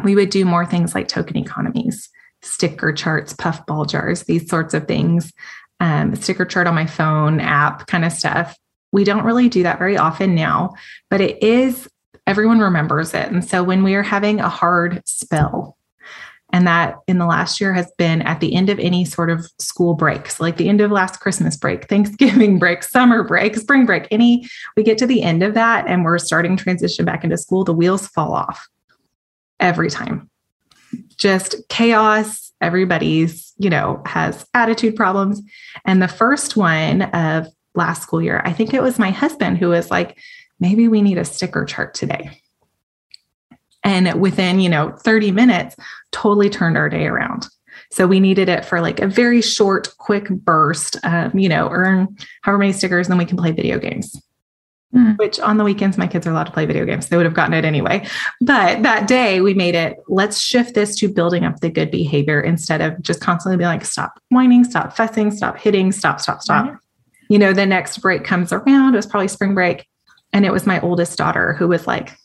we 0.04 0.16
would 0.16 0.30
do 0.30 0.46
more 0.46 0.66
things 0.66 0.96
like 0.96 1.08
token 1.08 1.38
economies, 1.38 2.10
sticker 2.42 2.94
charts, 2.94 3.34
puffball 3.34 3.86
jars, 3.86 4.24
these 4.24 4.50
sorts 4.50 4.74
of 4.74 4.88
things, 4.88 5.32
um, 5.80 6.16
sticker 6.16 6.46
chart 6.46 6.68
on 6.68 6.76
my 6.76 6.86
phone 6.86 7.40
app 7.40 7.88
kind 7.88 8.06
of 8.06 8.12
stuff. 8.12 8.58
We 8.92 9.04
don't 9.04 9.26
really 9.26 9.50
do 9.50 9.64
that 9.64 9.80
very 9.80 9.98
often 9.98 10.36
now, 10.36 10.74
but 11.10 11.22
it 11.22 11.42
is, 11.42 11.88
everyone 12.28 12.60
remembers 12.60 13.14
it. 13.14 13.32
And 13.32 13.44
so 13.44 13.64
when 13.64 13.84
we 13.84 13.96
are 13.96 14.04
having 14.04 14.40
a 14.40 14.50
hard 14.50 15.02
spell, 15.08 15.78
and 16.54 16.68
that 16.68 16.96
in 17.08 17.18
the 17.18 17.26
last 17.26 17.62
year 17.62 17.74
has 17.74 17.92
been 17.98 18.22
at 18.24 18.40
the 18.40 18.54
end 18.54 18.70
of 18.70 18.80
any 18.80 19.06
sort 19.06 19.30
of 19.30 19.46
school 19.60 19.94
breaks, 19.94 20.40
like 20.40 20.58
the 20.58 20.70
end 20.70 20.82
of 20.82 20.92
last 20.92 21.20
Christmas 21.20 21.56
break, 21.56 21.86
Thanksgiving 21.90 22.60
break, 22.60 22.84
summer 22.84 23.24
break, 23.24 23.56
spring 23.56 23.86
break, 23.86 24.08
any, 24.12 24.48
we 24.76 24.84
get 24.84 24.98
to 25.00 25.08
the 25.08 25.22
end 25.22 25.44
of 25.44 25.54
that 25.54 25.88
and 25.88 26.04
we're 26.04 26.18
starting 26.18 26.58
transition 26.58 27.06
back 27.06 27.24
into 27.24 27.38
school, 27.38 27.64
the 27.64 27.74
wheels 27.74 28.08
fall 28.08 28.34
off 28.34 28.68
every 29.60 29.90
time. 29.90 30.30
Just 31.16 31.56
chaos, 31.70 32.52
everybody's, 32.60 33.54
you 33.58 33.70
know, 33.70 34.02
has 34.06 34.46
attitude 34.54 34.96
problems. 34.96 35.42
And 35.86 36.02
the 36.02 36.08
first 36.08 36.58
one 36.58 37.04
of 37.04 37.48
last 37.76 38.04
school 38.04 38.22
year, 38.22 38.42
I 38.44 38.52
think 38.52 38.74
it 38.74 38.82
was 38.82 39.00
my 39.00 39.12
husband 39.12 39.58
who 39.58 39.70
was 39.70 39.90
like, 39.90 40.18
maybe 40.60 40.88
we 40.88 41.02
need 41.02 41.18
a 41.18 41.26
sticker 41.26 41.64
chart 41.64 41.94
today. 41.94 42.41
And 43.84 44.20
within, 44.22 44.60
you 44.60 44.70
know, 44.70 44.92
30 44.92 45.32
minutes, 45.32 45.76
totally 46.12 46.50
turned 46.50 46.78
our 46.78 46.90
day 46.90 47.08
around. 47.08 47.48
So 47.92 48.08
we 48.08 48.20
needed 48.20 48.48
it 48.48 48.64
for 48.64 48.80
like 48.80 49.00
a 49.00 49.08
very 49.08 49.42
short, 49.42 49.90
quick 49.98 50.30
burst, 50.30 50.98
um, 51.04 51.38
you 51.38 51.50
know, 51.50 51.70
earn 51.70 52.16
however 52.42 52.60
many 52.60 52.74
stickers, 52.74 53.08
and 53.08 53.12
then 53.12 53.18
we 53.18 53.26
can 53.26 53.38
play 53.38 53.52
video 53.52 53.80
games. 53.80 54.16
Mm. 54.96 55.18
Which 55.18 55.40
on 55.40 55.58
the 55.58 55.64
weekends, 55.64 55.98
my 55.98 56.08
kids 56.08 56.28
are 56.28 56.32
allowed 56.32 56.46
to 56.46 56.52
play 56.52 56.66
video 56.66 56.86
games. 56.86 57.08
They 57.08 57.16
would 57.16 57.26
have 57.26 57.34
gotten 57.34 57.54
it 57.54 57.64
anyway. 57.64 58.06
But 58.42 58.84
that 58.84 59.08
day, 59.08 59.40
we 59.40 59.54
made 59.54 59.74
it 59.74 59.98
let's 60.10 60.40
shift 60.40 60.76
this 60.76 60.98
to 60.98 61.08
building 61.08 61.46
up 61.46 61.62
the 61.62 61.70
good 61.70 61.92
behavior 61.92 62.42
instead 62.42 62.82
of 62.82 63.02
just 63.02 63.22
constantly 63.22 63.58
being 63.58 63.70
like, 63.70 63.86
stop 63.86 64.20
whining, 64.30 64.66
stop 64.66 64.96
fussing, 64.96 65.32
stop 65.32 65.58
hitting, 65.58 65.94
stop, 65.94 66.20
stop, 66.20 66.42
stop. 66.42 66.66
Right. 66.66 66.78
You 67.30 67.40
know, 67.40 67.54
the 67.54 67.66
next 67.66 68.00
break 68.00 68.26
comes 68.26 68.52
around. 68.52 68.94
It 68.94 68.98
was 68.98 69.06
probably 69.06 69.30
spring 69.30 69.54
break. 69.54 69.88
And 70.34 70.46
it 70.46 70.52
was 70.52 70.66
my 70.66 70.82
oldest 70.82 71.18
daughter 71.18 71.54
who 71.54 71.70
was 71.70 71.88
like, 71.88 72.18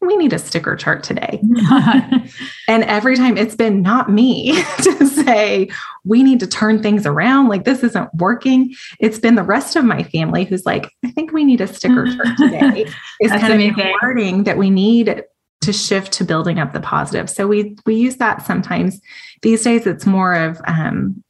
we 0.00 0.16
need 0.16 0.32
a 0.32 0.38
sticker 0.38 0.76
chart 0.76 1.02
today. 1.02 1.40
and 2.68 2.84
every 2.84 3.16
time 3.16 3.36
it's 3.36 3.56
been 3.56 3.82
not 3.82 4.10
me 4.10 4.52
to 4.82 5.06
say, 5.06 5.68
we 6.04 6.22
need 6.22 6.40
to 6.40 6.46
turn 6.46 6.82
things 6.82 7.06
around. 7.06 7.48
Like 7.48 7.64
this 7.64 7.82
isn't 7.82 8.12
working. 8.14 8.74
It's 9.00 9.18
been 9.18 9.34
the 9.34 9.42
rest 9.42 9.76
of 9.76 9.84
my 9.84 10.02
family 10.02 10.44
who's 10.44 10.66
like, 10.66 10.90
I 11.04 11.10
think 11.10 11.32
we 11.32 11.44
need 11.44 11.60
a 11.60 11.66
sticker 11.66 12.06
chart 12.06 12.36
today. 12.36 12.86
Is 13.20 13.30
kind 13.30 13.62
of 13.62 13.76
the 13.76 13.94
wording 14.02 14.44
that 14.44 14.58
we 14.58 14.70
need 14.70 15.24
to 15.62 15.72
shift 15.72 16.12
to 16.12 16.24
building 16.24 16.58
up 16.58 16.72
the 16.72 16.80
positive. 16.80 17.28
So 17.28 17.46
we 17.46 17.76
we 17.86 17.96
use 17.96 18.16
that 18.16 18.46
sometimes. 18.46 19.00
These 19.42 19.64
days 19.64 19.86
it's 19.86 20.06
more 20.06 20.34
of 20.34 20.60
um, 20.66 21.22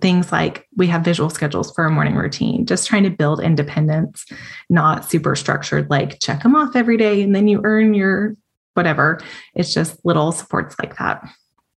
things 0.00 0.32
like 0.32 0.66
we 0.76 0.86
have 0.86 1.04
visual 1.04 1.28
schedules 1.28 1.72
for 1.74 1.84
a 1.84 1.90
morning 1.90 2.14
routine, 2.14 2.64
just 2.64 2.86
trying 2.86 3.02
to 3.02 3.10
build 3.10 3.40
independence, 3.40 4.24
not 4.70 5.08
super 5.08 5.36
structured, 5.36 5.90
like 5.90 6.18
check 6.20 6.42
them 6.42 6.56
off 6.56 6.74
every 6.74 6.96
day 6.96 7.22
and 7.22 7.34
then 7.34 7.46
you 7.46 7.60
earn 7.64 7.92
your 7.92 8.34
whatever. 8.74 9.20
It's 9.54 9.74
just 9.74 10.02
little 10.04 10.32
supports 10.32 10.74
like 10.78 10.96
that. 10.96 11.22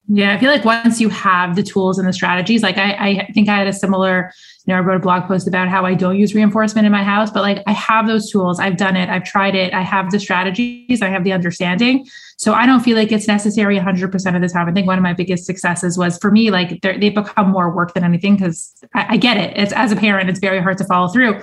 Yeah, 0.08 0.34
I 0.34 0.40
feel 0.40 0.52
like 0.52 0.64
once 0.64 1.02
you 1.02 1.10
have 1.10 1.56
the 1.56 1.64
tools 1.64 1.98
and 1.98 2.08
the 2.08 2.14
strategies, 2.14 2.62
like 2.64 2.78
I, 2.78 2.92
I 2.94 3.32
think 3.34 3.50
I 3.50 3.58
had 3.58 3.68
a 3.68 3.74
similar, 3.74 4.32
you 4.66 4.74
know, 4.74 4.80
I 4.80 4.82
wrote 4.82 4.98
a 4.98 5.00
blog 5.00 5.28
post 5.28 5.48
about 5.48 5.68
how 5.68 5.86
I 5.86 5.94
don't 5.94 6.18
use 6.18 6.34
reinforcement 6.34 6.86
in 6.86 6.92
my 6.92 7.04
house, 7.04 7.30
but 7.30 7.44
like 7.44 7.62
I 7.68 7.72
have 7.74 8.08
those 8.08 8.32
tools, 8.32 8.60
I've 8.60 8.78
done 8.78 8.96
it, 8.96 9.10
I've 9.10 9.24
tried 9.24 9.54
it, 9.54 9.74
I 9.74 9.82
have 9.82 10.10
the 10.10 10.20
strategies, 10.20 11.04
I 11.04 11.10
have 11.10 11.24
the 11.24 11.34
understanding. 11.34 12.08
So 12.38 12.54
I 12.54 12.66
don't 12.66 12.82
feel 12.82 12.98
like 12.98 13.12
it's 13.12 13.28
necessary 13.28 13.78
100% 13.78 14.36
of 14.36 14.42
the 14.42 14.50
time. 14.50 14.68
I 14.68 14.72
think 14.72 14.88
one 14.88 14.98
of 14.98 15.04
my 15.04 15.14
biggest 15.14 15.46
successes 15.46 15.98
was 15.98 16.18
for 16.18 16.32
me, 16.32 16.50
like 16.52 16.82
they've 16.82 17.14
become 17.14 17.50
more 17.50 17.74
work 17.74 17.94
than 17.94 18.04
anything 18.04 18.36
because 18.36 18.74
I, 18.94 19.06
I, 19.12 19.18
get 19.18 19.38
it. 19.38 19.56
It's 19.56 19.72
as 19.72 19.92
a 19.92 19.96
parent, 19.96 20.30
it's 20.30 20.40
very 20.40 20.60
hard 20.62 20.78
to 20.80 20.84
follow 20.84 21.08
through. 21.08 21.42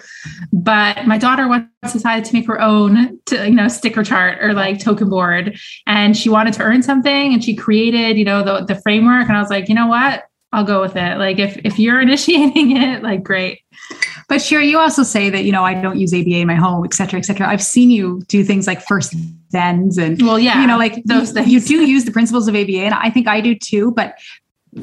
But 0.53 1.07
my 1.07 1.17
daughter 1.17 1.49
once 1.49 1.67
decided 1.93 2.25
to 2.27 2.35
make 2.35 2.47
her 2.47 2.61
own, 2.61 3.19
to, 3.27 3.49
you 3.49 3.55
know, 3.55 3.69
sticker 3.69 4.03
chart 4.03 4.39
or 4.43 4.53
like 4.53 4.81
token 4.81 5.09
board, 5.09 5.57
and 5.87 6.17
she 6.17 6.29
wanted 6.29 6.55
to 6.55 6.63
earn 6.63 6.83
something, 6.83 7.33
and 7.33 7.43
she 7.43 7.55
created, 7.55 8.19
you 8.19 8.25
know, 8.25 8.43
the 8.43 8.65
the 8.67 8.81
framework. 8.83 9.29
And 9.29 9.37
I 9.37 9.41
was 9.41 9.51
like, 9.51 9.69
you 9.69 9.75
know 9.75 9.87
what? 9.87 10.25
I'll 10.53 10.65
go 10.65 10.81
with 10.81 10.97
it. 10.97 11.19
Like 11.19 11.39
if 11.39 11.57
if 11.65 11.79
you're 11.79 12.01
initiating 12.09 12.77
it, 12.77 13.03
like 13.03 13.23
great. 13.23 13.61
But 14.29 14.41
Sherry, 14.41 14.69
you 14.69 14.79
also 14.79 15.03
say 15.03 15.31
that, 15.31 15.45
you 15.45 15.53
know, 15.53 15.65
I 15.65 15.75
don't 15.75 15.99
use 15.99 16.15
ABA 16.15 16.37
in 16.37 16.47
my 16.47 16.55
home, 16.55 16.85
et 16.85 16.95
cetera, 16.95 17.19
et 17.19 17.25
cetera. 17.25 17.49
I've 17.49 17.63
seen 17.63 17.91
you 17.91 18.23
do 18.29 18.45
things 18.45 18.67
like 18.67 18.81
first 18.81 19.15
thens 19.51 19.99
and, 19.99 20.23
well, 20.23 20.39
yeah, 20.39 20.61
you 20.61 20.67
know, 20.67 20.79
like 20.79 21.03
those 21.05 21.33
things. 21.33 21.51
You 21.51 21.61
do 21.61 21.87
use 21.87 22.05
the 22.05 22.13
principles 22.13 22.49
of 22.49 22.55
ABA 22.55 22.79
and 22.79 22.95
I 22.95 23.11
think 23.11 23.29
I 23.29 23.41
do 23.41 23.55
too, 23.55 23.91
but 23.91 24.15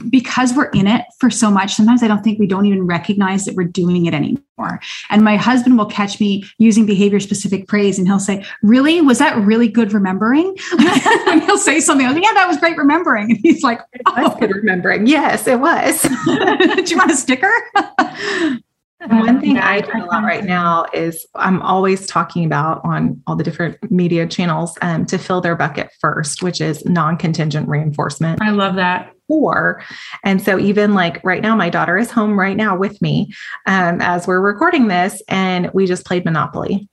because 0.09 0.53
we're 0.53 0.69
in 0.69 0.87
it 0.87 1.05
for 1.19 1.29
so 1.29 1.49
much, 1.49 1.73
sometimes 1.73 2.03
I 2.03 2.07
don't 2.07 2.23
think 2.23 2.39
we 2.39 2.47
don't 2.47 2.65
even 2.65 2.85
recognize 2.85 3.45
that 3.45 3.55
we're 3.55 3.63
doing 3.63 4.05
it 4.05 4.13
anymore. 4.13 4.79
And 5.09 5.23
my 5.23 5.35
husband 5.35 5.77
will 5.77 5.85
catch 5.85 6.19
me 6.19 6.43
using 6.57 6.85
behavior 6.85 7.19
specific 7.19 7.67
praise 7.67 7.97
and 7.97 8.07
he'll 8.07 8.19
say, 8.19 8.45
Really? 8.61 9.01
Was 9.01 9.19
that 9.19 9.37
really 9.37 9.67
good 9.67 9.93
remembering? 9.93 10.55
and 11.27 11.43
he'll 11.43 11.57
say 11.57 11.79
something, 11.79 12.05
like, 12.05 12.23
Yeah, 12.23 12.33
that 12.33 12.47
was 12.47 12.57
great 12.57 12.77
remembering. 12.77 13.31
And 13.31 13.39
he's 13.41 13.63
like, 13.63 13.79
oh. 14.05 14.37
good 14.39 14.51
remembering. 14.51 15.07
Yes, 15.07 15.47
it 15.47 15.59
was. 15.59 16.01
do 16.25 16.83
you 16.85 16.97
want 16.97 17.11
a 17.11 17.15
sticker? 17.15 17.51
One 19.07 19.39
thing 19.39 19.57
I 19.57 19.79
do 19.79 19.91
a 19.95 20.03
lot 20.05 20.23
right 20.23 20.43
now 20.43 20.85
is 20.93 21.25
I'm 21.35 21.61
always 21.61 22.05
talking 22.05 22.43
about 22.43 22.81
on 22.83 23.21
all 23.27 23.37
the 23.37 23.45
different 23.45 23.77
media 23.89 24.27
channels 24.27 24.77
um, 24.81 25.05
to 25.05 25.17
fill 25.17 25.39
their 25.39 25.55
bucket 25.55 25.89
first, 26.01 26.43
which 26.43 26.59
is 26.59 26.85
non 26.85 27.15
contingent 27.15 27.69
reinforcement. 27.69 28.41
I 28.41 28.49
love 28.49 28.75
that. 28.75 29.13
Or, 29.29 29.81
and 30.25 30.41
so 30.41 30.59
even 30.59 30.95
like 30.95 31.23
right 31.23 31.41
now, 31.41 31.55
my 31.55 31.69
daughter 31.69 31.97
is 31.97 32.11
home 32.11 32.37
right 32.37 32.57
now 32.57 32.75
with 32.75 33.01
me 33.01 33.31
um, 33.67 34.01
as 34.01 34.27
we're 34.27 34.41
recording 34.41 34.87
this, 34.89 35.21
and 35.29 35.71
we 35.73 35.85
just 35.85 36.05
played 36.05 36.25
Monopoly 36.25 36.89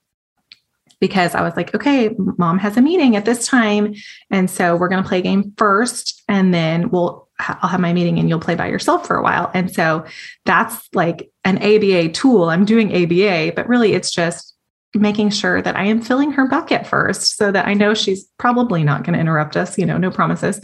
because 1.00 1.34
I 1.34 1.42
was 1.42 1.56
like, 1.56 1.74
okay, 1.74 2.14
mom 2.18 2.58
has 2.58 2.76
a 2.76 2.82
meeting 2.82 3.16
at 3.16 3.24
this 3.24 3.46
time. 3.46 3.94
And 4.30 4.48
so 4.48 4.76
we're 4.76 4.88
going 4.88 5.02
to 5.02 5.08
play 5.08 5.18
a 5.18 5.22
game 5.22 5.52
first, 5.56 6.22
and 6.28 6.54
then 6.54 6.90
we'll 6.90 7.25
I'll 7.38 7.68
have 7.68 7.80
my 7.80 7.92
meeting 7.92 8.18
and 8.18 8.28
you'll 8.28 8.40
play 8.40 8.54
by 8.54 8.68
yourself 8.68 9.06
for 9.06 9.16
a 9.16 9.22
while. 9.22 9.50
And 9.52 9.72
so 9.72 10.04
that's 10.44 10.88
like 10.94 11.30
an 11.44 11.58
ABA 11.58 12.10
tool. 12.10 12.44
I'm 12.44 12.64
doing 12.64 12.90
ABA, 12.90 13.52
but 13.54 13.68
really 13.68 13.92
it's 13.92 14.10
just 14.10 14.54
making 14.94 15.30
sure 15.30 15.60
that 15.60 15.76
I 15.76 15.84
am 15.84 16.00
filling 16.00 16.32
her 16.32 16.48
bucket 16.48 16.86
first 16.86 17.36
so 17.36 17.52
that 17.52 17.66
I 17.66 17.74
know 17.74 17.92
she's 17.92 18.24
probably 18.38 18.82
not 18.82 19.04
going 19.04 19.14
to 19.14 19.20
interrupt 19.20 19.56
us, 19.56 19.76
you 19.76 19.84
know, 19.84 19.98
no 19.98 20.10
promises, 20.10 20.60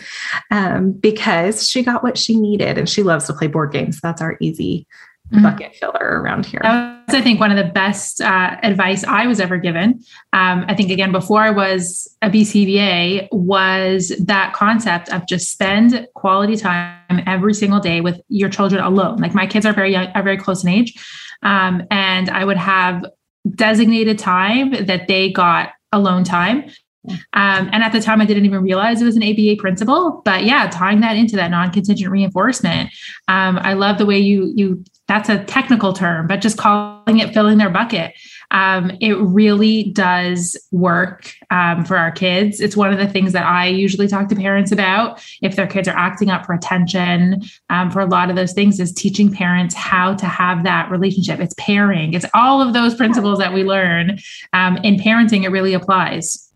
um, 0.50 0.92
because 0.92 1.68
she 1.68 1.82
got 1.82 2.02
what 2.02 2.16
she 2.16 2.36
needed 2.36 2.78
and 2.78 2.88
she 2.88 3.02
loves 3.02 3.26
to 3.26 3.34
play 3.34 3.46
board 3.46 3.72
games. 3.72 4.00
That's 4.00 4.22
our 4.22 4.36
easy 4.40 4.86
mm-hmm. 5.32 5.42
bucket 5.42 5.74
filler 5.74 6.20
around 6.20 6.46
here. 6.46 6.60
That's, 6.62 7.14
I 7.14 7.20
think, 7.20 7.40
one 7.40 7.50
of 7.50 7.56
the 7.56 7.72
best 7.72 8.20
uh, 8.20 8.56
advice 8.62 9.04
I 9.04 9.26
was 9.26 9.40
ever 9.40 9.58
given. 9.58 10.02
Um, 10.32 10.64
I 10.68 10.74
think, 10.74 10.90
again, 10.90 11.12
before 11.12 11.40
I 11.40 11.50
was 11.50 12.08
a 12.22 12.30
BCBA, 12.30 13.28
was 13.32 14.12
that 14.24 14.52
concept 14.52 15.08
of 15.10 15.26
just 15.26 15.50
spend 15.50 16.06
quality 16.14 16.56
time 16.56 17.22
every 17.26 17.54
single 17.54 17.80
day 17.80 18.00
with 18.00 18.20
your 18.28 18.48
children 18.48 18.82
alone. 18.82 19.18
Like 19.18 19.34
my 19.34 19.46
kids 19.46 19.66
are 19.66 19.72
very 19.72 19.92
young, 19.92 20.08
are 20.08 20.22
very 20.22 20.38
close 20.38 20.62
in 20.62 20.70
age. 20.70 20.94
Um, 21.42 21.82
and 21.90 22.30
I 22.30 22.44
would 22.44 22.58
have 22.58 23.04
designated 23.50 24.18
time 24.18 24.86
that 24.86 25.08
they 25.08 25.32
got 25.32 25.70
alone 25.92 26.24
time 26.24 26.70
um, 27.04 27.68
and 27.72 27.82
at 27.82 27.92
the 27.92 28.00
time, 28.00 28.20
I 28.20 28.26
didn't 28.26 28.44
even 28.44 28.62
realize 28.62 29.02
it 29.02 29.04
was 29.04 29.16
an 29.16 29.24
ABA 29.24 29.56
principle. 29.58 30.22
But 30.24 30.44
yeah, 30.44 30.68
tying 30.70 31.00
that 31.00 31.16
into 31.16 31.36
that 31.36 31.50
non-contingent 31.50 32.10
reinforcement, 32.10 32.90
um, 33.28 33.58
I 33.58 33.72
love 33.72 33.98
the 33.98 34.06
way 34.06 34.18
you 34.18 34.52
you. 34.54 34.84
That's 35.12 35.28
a 35.28 35.44
technical 35.44 35.92
term, 35.92 36.26
but 36.26 36.40
just 36.40 36.56
calling 36.56 37.18
it 37.18 37.34
filling 37.34 37.58
their 37.58 37.68
bucket. 37.68 38.14
Um, 38.50 38.92
it 38.98 39.12
really 39.18 39.90
does 39.90 40.56
work 40.70 41.34
um, 41.50 41.84
for 41.84 41.98
our 41.98 42.10
kids. 42.10 42.62
It's 42.62 42.78
one 42.78 42.94
of 42.94 42.98
the 42.98 43.06
things 43.06 43.34
that 43.34 43.44
I 43.44 43.66
usually 43.66 44.08
talk 44.08 44.30
to 44.30 44.34
parents 44.34 44.72
about 44.72 45.22
if 45.42 45.54
their 45.54 45.66
kids 45.66 45.86
are 45.86 45.98
acting 45.98 46.30
up 46.30 46.46
for 46.46 46.54
attention. 46.54 47.42
Um, 47.68 47.90
for 47.90 48.00
a 48.00 48.06
lot 48.06 48.30
of 48.30 48.36
those 48.36 48.54
things, 48.54 48.80
is 48.80 48.90
teaching 48.90 49.30
parents 49.30 49.74
how 49.74 50.14
to 50.14 50.24
have 50.24 50.64
that 50.64 50.90
relationship. 50.90 51.40
It's 51.40 51.54
pairing. 51.58 52.14
It's 52.14 52.24
all 52.32 52.62
of 52.62 52.72
those 52.72 52.94
principles 52.94 53.38
that 53.38 53.52
we 53.52 53.64
learn 53.64 54.18
um, 54.54 54.78
in 54.78 54.96
parenting. 54.96 55.44
It 55.44 55.50
really 55.50 55.74
applies 55.74 56.50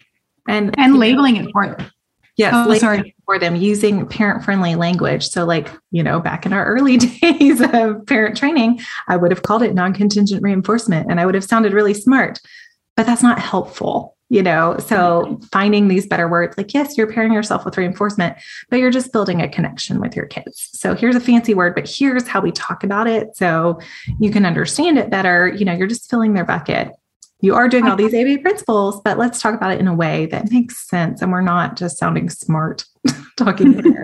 and 0.49 0.75
and 0.79 0.99
labeling 0.99 1.37
it 1.37 1.53
for 1.53 1.67
them. 1.67 1.91
Yes, 2.37 2.52
oh, 2.55 2.75
sorry. 2.75 3.14
for 3.25 3.38
them 3.38 3.57
using 3.57 4.07
parent 4.07 4.45
friendly 4.45 4.75
language. 4.75 5.26
So, 5.28 5.45
like, 5.47 5.71
you 5.90 6.02
know, 6.02 6.21
back 6.21 6.45
in 6.45 6.52
our 6.52 6.66
early 6.66 6.97
days 6.99 7.61
of 7.61 8.05
parent 8.07 8.37
training, 8.37 8.81
I 9.09 9.16
would 9.16 9.31
have 9.31 9.43
called 9.43 9.62
it 9.62 9.75
non 9.75 9.95
contingent 9.95 10.43
reinforcement 10.43 11.11
and 11.11 11.19
I 11.19 11.25
would 11.25 11.35
have 11.35 11.45
sounded 11.45 11.73
really 11.73 11.95
smart, 11.95 12.38
but 12.95 13.07
that's 13.07 13.23
not 13.23 13.38
helpful, 13.38 14.19
you 14.28 14.43
know? 14.43 14.76
So, 14.78 15.25
mm-hmm. 15.25 15.43
finding 15.45 15.88
these 15.88 16.07
better 16.07 16.28
words, 16.28 16.59
like, 16.59 16.75
yes, 16.75 16.99
you're 16.99 17.11
pairing 17.11 17.33
yourself 17.33 17.64
with 17.64 17.78
reinforcement, 17.78 18.37
but 18.69 18.81
you're 18.81 18.90
just 18.90 19.12
building 19.12 19.40
a 19.40 19.49
connection 19.49 19.99
with 19.99 20.14
your 20.14 20.26
kids. 20.26 20.69
So, 20.75 20.95
here's 20.95 21.16
a 21.16 21.21
fancy 21.21 21.55
word, 21.55 21.75
but 21.75 21.88
here's 21.88 22.28
how 22.28 22.43
we 22.43 22.52
talk 22.52 22.85
about 22.85 23.07
it. 23.07 23.35
So, 23.35 23.81
you 24.21 24.31
can 24.31 24.45
understand 24.45 24.99
it 24.99 25.09
better. 25.09 25.49
You 25.49 25.64
know, 25.64 25.73
you're 25.73 25.87
just 25.87 26.11
filling 26.11 26.35
their 26.35 26.45
bucket 26.45 26.90
you 27.47 27.55
are 27.55 27.69
doing 27.69 27.87
all 27.87 27.97
these 27.97 28.12
ABA 28.12 28.43
principles, 28.43 29.00
but 29.03 29.19
let's 29.19 29.41
talk 29.41 29.55
about 29.55 29.71
it 29.71 29.81
in 29.81 29.88
a 29.88 29.95
way 29.95 30.26
that 30.26 30.50
makes 30.50 30.87
sense 30.88 31.23
and 31.23 31.33
we're 31.33 31.41
not 31.41 31.76
just 31.76 31.97
sounding 31.97 32.29
smart 32.29 32.85
talking 33.37 33.97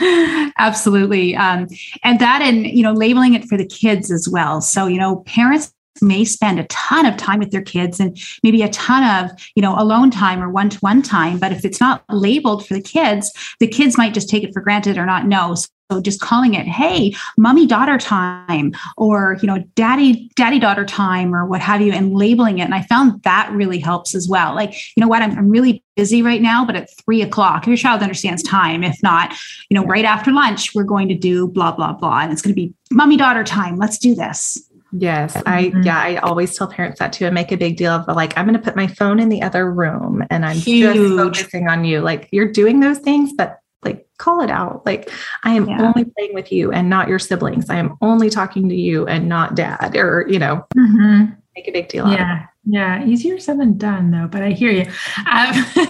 Absolutely. 0.58 1.36
Um, 1.36 1.68
and 2.04 2.18
that 2.20 2.42
and 2.42 2.66
you 2.66 2.82
know, 2.82 2.92
labeling 2.92 3.34
it 3.34 3.44
for 3.44 3.56
the 3.56 3.66
kids 3.66 4.10
as 4.10 4.28
well. 4.28 4.60
So, 4.60 4.86
you 4.86 4.98
know, 4.98 5.16
parents 5.26 5.72
may 6.00 6.24
spend 6.24 6.58
a 6.58 6.64
ton 6.64 7.06
of 7.06 7.16
time 7.16 7.38
with 7.38 7.50
their 7.50 7.62
kids 7.62 8.00
and 8.00 8.18
maybe 8.42 8.62
a 8.62 8.68
ton 8.70 9.24
of 9.24 9.30
you 9.54 9.62
know 9.62 9.74
alone 9.78 10.10
time 10.10 10.42
or 10.42 10.48
one-to-one 10.48 11.02
time 11.02 11.38
but 11.38 11.52
if 11.52 11.64
it's 11.64 11.80
not 11.80 12.04
labeled 12.10 12.66
for 12.66 12.74
the 12.74 12.82
kids 12.82 13.32
the 13.60 13.66
kids 13.66 13.98
might 13.98 14.14
just 14.14 14.28
take 14.28 14.42
it 14.42 14.52
for 14.52 14.60
granted 14.60 14.96
or 14.96 15.06
not 15.06 15.26
know 15.26 15.54
so 15.90 16.00
just 16.00 16.20
calling 16.20 16.54
it, 16.54 16.66
hey, 16.66 17.14
mommy 17.36 17.66
daughter 17.66 17.98
time, 17.98 18.72
or 18.96 19.38
you 19.42 19.48
know, 19.48 19.58
daddy, 19.74 20.30
daddy 20.36 20.60
daughter 20.60 20.84
time, 20.84 21.34
or 21.34 21.46
what 21.46 21.60
have 21.60 21.80
you, 21.80 21.92
and 21.92 22.14
labeling 22.14 22.58
it. 22.58 22.64
And 22.64 22.74
I 22.74 22.82
found 22.82 23.22
that 23.24 23.50
really 23.52 23.80
helps 23.80 24.14
as 24.14 24.28
well. 24.28 24.54
Like, 24.54 24.72
you 24.96 25.00
know 25.00 25.08
what, 25.08 25.22
I'm, 25.22 25.36
I'm 25.36 25.50
really 25.50 25.82
busy 25.96 26.22
right 26.22 26.40
now, 26.40 26.64
but 26.64 26.76
at 26.76 26.88
three 27.04 27.22
o'clock, 27.22 27.62
if 27.62 27.68
your 27.68 27.76
child 27.76 28.02
understands 28.02 28.42
time. 28.42 28.84
If 28.84 29.02
not, 29.02 29.34
you 29.68 29.74
know, 29.74 29.84
right 29.84 30.04
after 30.04 30.30
lunch, 30.30 30.74
we're 30.74 30.84
going 30.84 31.08
to 31.08 31.16
do 31.16 31.48
blah, 31.48 31.72
blah, 31.72 31.92
blah. 31.92 32.20
And 32.20 32.32
it's 32.32 32.42
going 32.42 32.54
to 32.54 32.60
be 32.60 32.72
mommy 32.92 33.16
daughter 33.16 33.42
time. 33.42 33.76
Let's 33.76 33.98
do 33.98 34.14
this. 34.14 34.69
Yes, 34.92 35.36
I 35.46 35.66
mm-hmm. 35.66 35.82
yeah, 35.82 35.98
I 35.98 36.16
always 36.16 36.56
tell 36.56 36.66
parents 36.66 36.98
that 36.98 37.12
too 37.12 37.26
and 37.26 37.34
make 37.34 37.52
a 37.52 37.56
big 37.56 37.76
deal 37.76 37.92
of 37.92 38.08
like 38.16 38.36
I'm 38.36 38.46
going 38.46 38.58
to 38.58 38.62
put 38.62 38.76
my 38.76 38.86
phone 38.86 39.20
in 39.20 39.28
the 39.28 39.42
other 39.42 39.70
room 39.70 40.24
and 40.30 40.44
I'm 40.44 40.56
Huge. 40.56 40.96
just 40.96 41.16
focusing 41.16 41.68
on 41.68 41.84
you. 41.84 42.00
Like 42.00 42.28
you're 42.32 42.50
doing 42.50 42.80
those 42.80 42.98
things, 42.98 43.32
but 43.32 43.60
like 43.82 44.06
call 44.18 44.40
it 44.42 44.50
out. 44.50 44.84
Like 44.84 45.10
I 45.44 45.52
am 45.52 45.68
yeah. 45.68 45.82
only 45.82 46.04
playing 46.04 46.34
with 46.34 46.50
you 46.50 46.72
and 46.72 46.90
not 46.90 47.08
your 47.08 47.18
siblings. 47.18 47.70
I 47.70 47.76
am 47.76 47.96
only 48.00 48.30
talking 48.30 48.68
to 48.68 48.74
you 48.74 49.06
and 49.06 49.28
not 49.28 49.54
dad 49.54 49.96
or 49.96 50.26
you 50.28 50.38
know. 50.38 50.66
Mm-hmm. 50.76 51.34
Make 51.56 51.68
a 51.68 51.72
big 51.72 51.88
deal 51.88 52.10
yeah. 52.10 52.46
Yeah, 52.64 53.04
easier 53.06 53.38
said 53.38 53.58
than 53.58 53.78
done 53.78 54.10
though, 54.10 54.28
but 54.30 54.42
I 54.42 54.50
hear 54.50 54.70
you. 54.70 54.84
Um, 55.26 55.86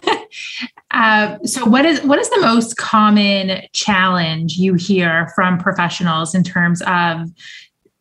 uh, 0.93 1.39
so 1.45 1.65
what 1.65 1.85
is 1.85 2.01
what 2.03 2.19
is 2.19 2.31
the 2.31 2.41
most 2.41 2.77
common 2.77 3.63
challenge 3.73 4.55
you 4.55 4.75
hear 4.75 5.33
from 5.35 5.59
professionals 5.59 6.35
in 6.35 6.45
terms 6.45 6.81
of 6.83 7.29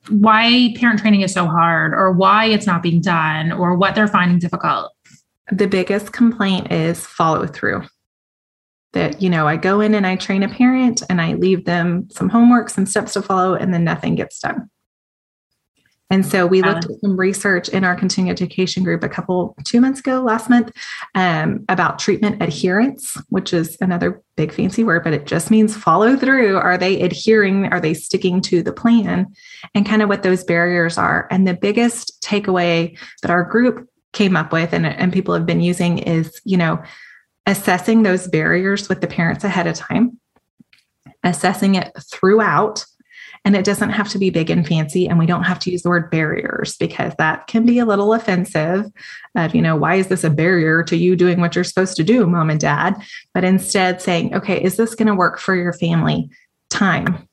why 0.10 0.74
parent 0.78 1.00
training 1.00 1.22
is 1.22 1.34
so 1.34 1.46
hard 1.46 1.94
or 1.94 2.12
why 2.12 2.46
it's 2.46 2.66
not 2.66 2.84
being 2.84 3.01
done 3.01 3.51
or 3.51 3.75
what 3.75 3.96
they're 3.96 4.08
finding 4.08 4.39
difficult? 4.39 4.92
The 5.51 5.68
biggest 5.68 6.13
complaint 6.13 6.72
is 6.72 7.06
follow 7.06 7.48
through. 7.48 7.84
That, 8.94 9.22
you 9.22 9.30
know, 9.30 9.48
I 9.48 9.56
go 9.56 9.82
in 9.82 9.94
and 9.94 10.08
I 10.08 10.16
train 10.16 10.42
a 10.42 10.50
parent 10.50 11.04
and 11.10 11.22
I 11.22 11.34
leave 11.34 11.66
them 11.66 12.08
some 12.12 12.30
homework, 12.30 12.70
some 12.70 12.88
steps 12.88 13.13
to 13.13 13.22
follow, 13.22 13.54
and 13.54 13.72
then 13.72 13.84
nothing 13.84 14.16
gets 14.16 14.39
done. 14.39 14.70
And 16.10 16.25
so 16.25 16.48
we 16.48 16.63
looked 16.63 16.86
at 16.86 17.00
some 17.01 17.16
research 17.18 17.70
in 17.70 17.84
our 17.84 17.96
continuing 17.96 18.32
education 18.32 18.84
group 18.84 19.04
a 19.04 19.10
couple, 19.10 19.56
two 19.63 19.80
months 19.80 20.00
ago, 20.00 20.22
last 20.22 20.50
month, 20.50 20.72
um, 21.13 21.63
about 21.70 22.00
treatment 22.00 22.42
adherence, 22.42 23.16
which 23.30 23.54
is 23.54 23.78
another 23.80 24.24
big 24.36 24.51
fancy 24.51 24.84
word, 24.84 25.04
but 25.04 25.13
it 25.13 25.28
just 25.28 25.51
means 25.51 25.78
follow 25.78 26.16
through. 26.16 26.58
Are 26.58 26.78
they 26.80 27.00
adhering? 27.01 27.68
Are 27.68 27.80
they 27.80 27.94
sticking 27.94 28.42
to 28.42 28.63
the 28.63 28.74
plan? 28.74 29.28
And 29.75 29.86
kind 29.86 30.01
of 30.01 30.10
what 30.10 30.24
those 30.24 30.44
barriers 30.44 30.98
are. 30.98 31.28
And 31.30 31.48
the 31.48 31.54
biggest 31.54 32.22
takeaway 32.24 32.98
that 33.22 33.30
our 33.30 33.44
group 33.44 33.88
came 34.12 34.36
up 34.36 34.51
with 34.51 34.74
and, 34.74 34.88
and 34.88 35.13
people 35.13 35.36
have 35.36 35.46
been 35.46 35.62
using 35.62 36.00
is, 36.00 36.42
you 36.44 36.58
know, 36.58 36.82
assessing 37.46 38.01
those 38.01 38.28
barriers 38.28 38.89
with 38.89 39.01
the 39.01 39.08
parents 39.08 39.44
ahead 39.44 39.68
of 39.68 39.75
time, 39.75 40.20
assessing 41.24 41.75
it 41.75 41.92
throughout 42.12 42.84
and 43.50 43.56
it 43.56 43.65
doesn't 43.65 43.89
have 43.89 44.08
to 44.10 44.20
be 44.20 44.29
big 44.29 44.51
and 44.51 44.68
fancy. 44.68 45.10
And 45.10 45.18
we 45.18 45.25
don't 45.25 45.41
have 45.41 45.58
to 45.62 45.72
use 45.72 45.82
the 45.82 45.89
word 45.89 46.12
barriers 46.12 46.77
because 46.77 47.15
that 47.18 47.48
can 47.48 47.65
be 47.65 47.79
a 47.79 47.86
little 47.86 48.13
offensive 48.13 48.86
of, 49.34 49.56
you 49.56 49.62
know, 49.63 49.75
why 49.75 49.96
is 49.96 50.06
this 50.06 50.24
a 50.24 50.29
barrier 50.29 50.84
to 50.84 50.96
you 50.96 51.15
doing 51.15 51.41
what 51.41 51.56
you're 51.56 51.63
supposed 51.63 51.96
to 51.96 52.03
do, 52.03 52.27
mom 52.27 52.51
and 52.51 52.60
dad? 52.60 52.96
But 53.34 53.44
instead 53.44 54.03
saying, 54.03 54.36
okay, 54.36 54.63
is 54.63 54.77
this 54.77 54.94
going 54.94 55.08
to 55.08 55.15
work 55.15 55.39
for 55.39 55.56
your 55.56 55.74
family? 55.74 56.29
Time. 56.70 57.27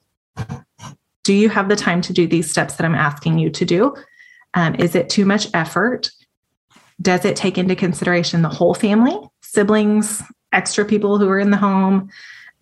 Do 1.23 1.35
you 1.35 1.51
have 1.51 1.69
the 1.69 1.77
time 1.77 2.01
to 2.01 2.15
do 2.15 2.27
these 2.27 2.51
steps 2.51 2.77
that 2.77 2.87
I'm 2.87 2.95
asking 2.95 3.39
you 3.39 3.51
to 3.51 3.67
do? 3.67 3.95
Um, 4.55 4.75
is 4.77 4.95
it 4.95 5.11
too 5.11 5.27
much 5.27 5.49
effort? 5.53 6.11
Does 7.03 7.27
it 7.27 7.37
take 7.37 7.59
into 7.59 7.77
consideration 7.77 8.41
the 8.41 8.49
whole 8.49 8.73
family, 8.73 9.19
siblings, 9.43 10.23
extra 10.51 10.87
people 10.87 11.19
who 11.19 11.29
are 11.29 11.39
in 11.39 11.51
the 11.51 11.59
home? 11.59 12.09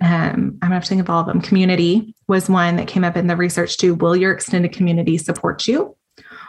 Um, 0.00 0.58
I'm 0.60 0.70
going 0.70 0.80
to 0.80 0.86
think 0.86 1.00
of 1.00 1.08
all 1.08 1.20
of 1.20 1.26
them. 1.26 1.40
Community 1.40 2.14
was 2.26 2.48
one 2.48 2.76
that 2.76 2.88
came 2.88 3.04
up 3.04 3.16
in 3.16 3.26
the 3.26 3.36
research 3.36 3.76
too. 3.76 3.94
Will 3.94 4.16
your 4.16 4.32
extended 4.32 4.72
community 4.72 5.18
support 5.18 5.66
you? 5.66 5.96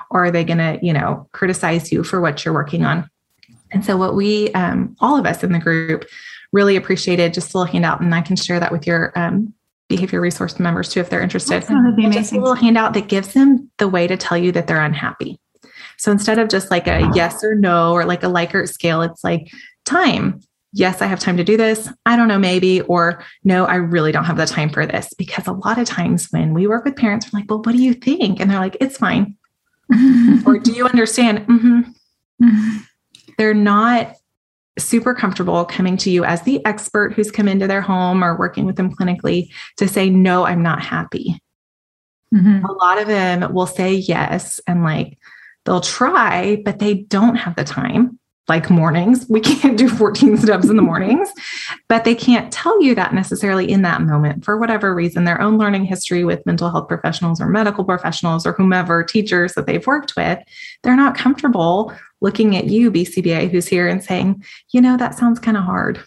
Or 0.10 0.26
are 0.26 0.32
they 0.32 0.44
going 0.44 0.58
to, 0.58 0.80
you 0.82 0.94
know, 0.94 1.28
criticize 1.32 1.92
you 1.92 2.04
for 2.04 2.22
what 2.22 2.44
you're 2.44 2.54
working 2.54 2.86
on? 2.86 3.10
And 3.72 3.84
so, 3.84 3.98
what 3.98 4.16
we, 4.16 4.52
um, 4.54 4.96
all 5.00 5.18
of 5.18 5.26
us 5.26 5.44
in 5.44 5.52
the 5.52 5.60
group, 5.60 6.06
really 6.52 6.76
appreciated 6.76 7.34
just 7.34 7.54
a 7.54 7.58
little 7.58 7.72
handout, 7.72 8.02
and 8.02 8.16
I 8.16 8.22
can 8.22 8.36
share 8.36 8.60
that 8.60 8.72
with 8.72 8.88
your 8.88 9.12
um, 9.18 9.54
behavior 9.90 10.22
resource 10.22 10.60
members 10.60 10.90
too 10.90 11.00
if 11.00 11.10
they're 11.10 11.22
interested. 11.22 11.64
That'd 11.64 11.96
Just 12.12 12.32
a 12.32 12.40
little 12.40 12.56
handout 12.56 12.94
that 12.94 13.08
gives 13.08 13.34
them 13.34 13.70
the 13.78 13.88
way 13.88 14.08
to 14.08 14.18
tell 14.18 14.38
you 14.38 14.52
that 14.54 14.68
they're 14.68 14.82
unhappy. 14.82 15.40
So 15.98 16.12
instead 16.12 16.40
of 16.40 16.50
just 16.50 16.72
like 16.72 16.88
a 16.88 17.10
yes 17.14 17.44
or 17.44 17.56
no 17.56 17.94
or 17.94 18.06
like 18.06 18.24
a 18.24 18.28
Likert 18.28 18.70
scale, 18.70 19.02
it's 19.02 19.24
like 19.24 19.52
time 19.86 20.42
yes, 20.76 21.02
I 21.02 21.06
have 21.06 21.22
time 21.22 21.38
to 21.38 21.44
do 21.44 21.56
this. 21.56 21.90
I 22.06 22.18
don't 22.18 22.28
know, 22.28 22.38
maybe, 22.38 22.82
or 22.82 23.24
no, 23.46 23.66
I 23.66 23.76
really 23.76 24.12
don't 24.12 24.26
have 24.26 24.36
the 24.36 24.46
time 24.46 24.70
for 24.70 24.86
this. 24.86 25.14
Because 25.18 25.48
a 25.48 25.54
lot 25.54 25.80
of 25.80 25.88
times 25.88 26.28
when 26.32 26.54
we 26.54 26.68
work 26.68 26.84
with 26.84 26.98
parents, 26.98 27.32
we're 27.32 27.40
like, 27.40 27.50
well, 27.50 27.62
what 27.62 27.72
do 27.72 27.82
you 27.82 27.94
think? 27.94 28.40
And 28.40 28.52
they're 28.52 28.60
like, 28.60 28.78
it's 28.82 28.98
fine. 28.98 29.38
or 30.46 30.60
do 30.60 30.74
you 30.74 30.86
understand? 30.86 31.48
Mm-hmm. 31.48 32.78
They're 33.38 33.54
not 33.54 34.16
super 34.78 35.14
comfortable 35.14 35.64
coming 35.64 35.96
to 35.98 36.10
you 36.10 36.26
as 36.26 36.42
the 36.42 36.66
expert 36.66 37.14
who's 37.14 37.32
come 37.32 37.48
into 37.48 37.68
their 37.68 37.82
home 37.82 38.24
or 38.24 38.38
working 38.38 38.66
with 38.66 38.76
them 38.76 38.94
clinically 38.94 39.50
to 39.78 39.88
say, 39.88 40.10
no, 40.10 40.46
I'm 40.46 40.64
not 40.64 40.82
happy. 40.82 41.40
Mm-hmm. 42.34 42.66
A 42.66 42.72
lot 42.74 43.00
of 43.00 43.08
them 43.08 43.54
will 43.54 43.68
say 43.68 43.94
yes 43.94 44.60
and 44.68 44.84
like 44.84 45.18
they'll 45.64 45.82
try, 45.82 46.62
but 46.66 46.80
they 46.80 46.96
don't 46.96 47.36
have 47.36 47.56
the 47.56 47.64
time 47.64 48.20
like 48.48 48.70
mornings. 48.70 49.26
We 49.30 49.40
can't 49.42 49.78
do 49.78 49.90
14 49.90 50.38
steps 50.38 50.70
in 50.70 50.76
the 50.76 50.82
mornings, 50.82 51.30
but 51.88 52.04
they 52.04 52.16
can't 52.16 52.52
tell 52.52 52.82
you 52.82 52.96
that 52.96 53.14
necessarily 53.14 53.70
in 53.70 53.82
that 53.84 54.02
moment 54.02 54.46
for 54.46 54.58
whatever 54.58 54.94
reason, 54.94 55.24
their 55.24 55.42
own 55.42 55.58
learning 55.58 55.86
history 55.86 56.24
with 56.24 56.46
mental 56.46 56.70
health 56.70 56.88
professionals 56.88 57.42
or 57.42 57.48
medical 57.48 57.84
professionals 57.84 58.46
or 58.46 58.54
whomever 58.54 59.04
teachers 59.04 59.54
that 59.54 59.66
they've 59.66 59.86
worked 59.88 60.16
with. 60.16 60.40
They're 60.84 60.96
not 60.96 61.18
comfortable 61.18 61.94
looking 62.22 62.56
at 62.56 62.66
you, 62.66 62.92
BCBA, 62.92 63.50
who's 63.52 63.68
here 63.68 63.88
and 63.88 64.04
saying, 64.04 64.44
you 64.72 64.82
know, 64.82 64.98
that 64.98 65.16
sounds 65.16 65.40
kind 65.40 65.58
of 65.58 65.64
hard. 65.64 66.04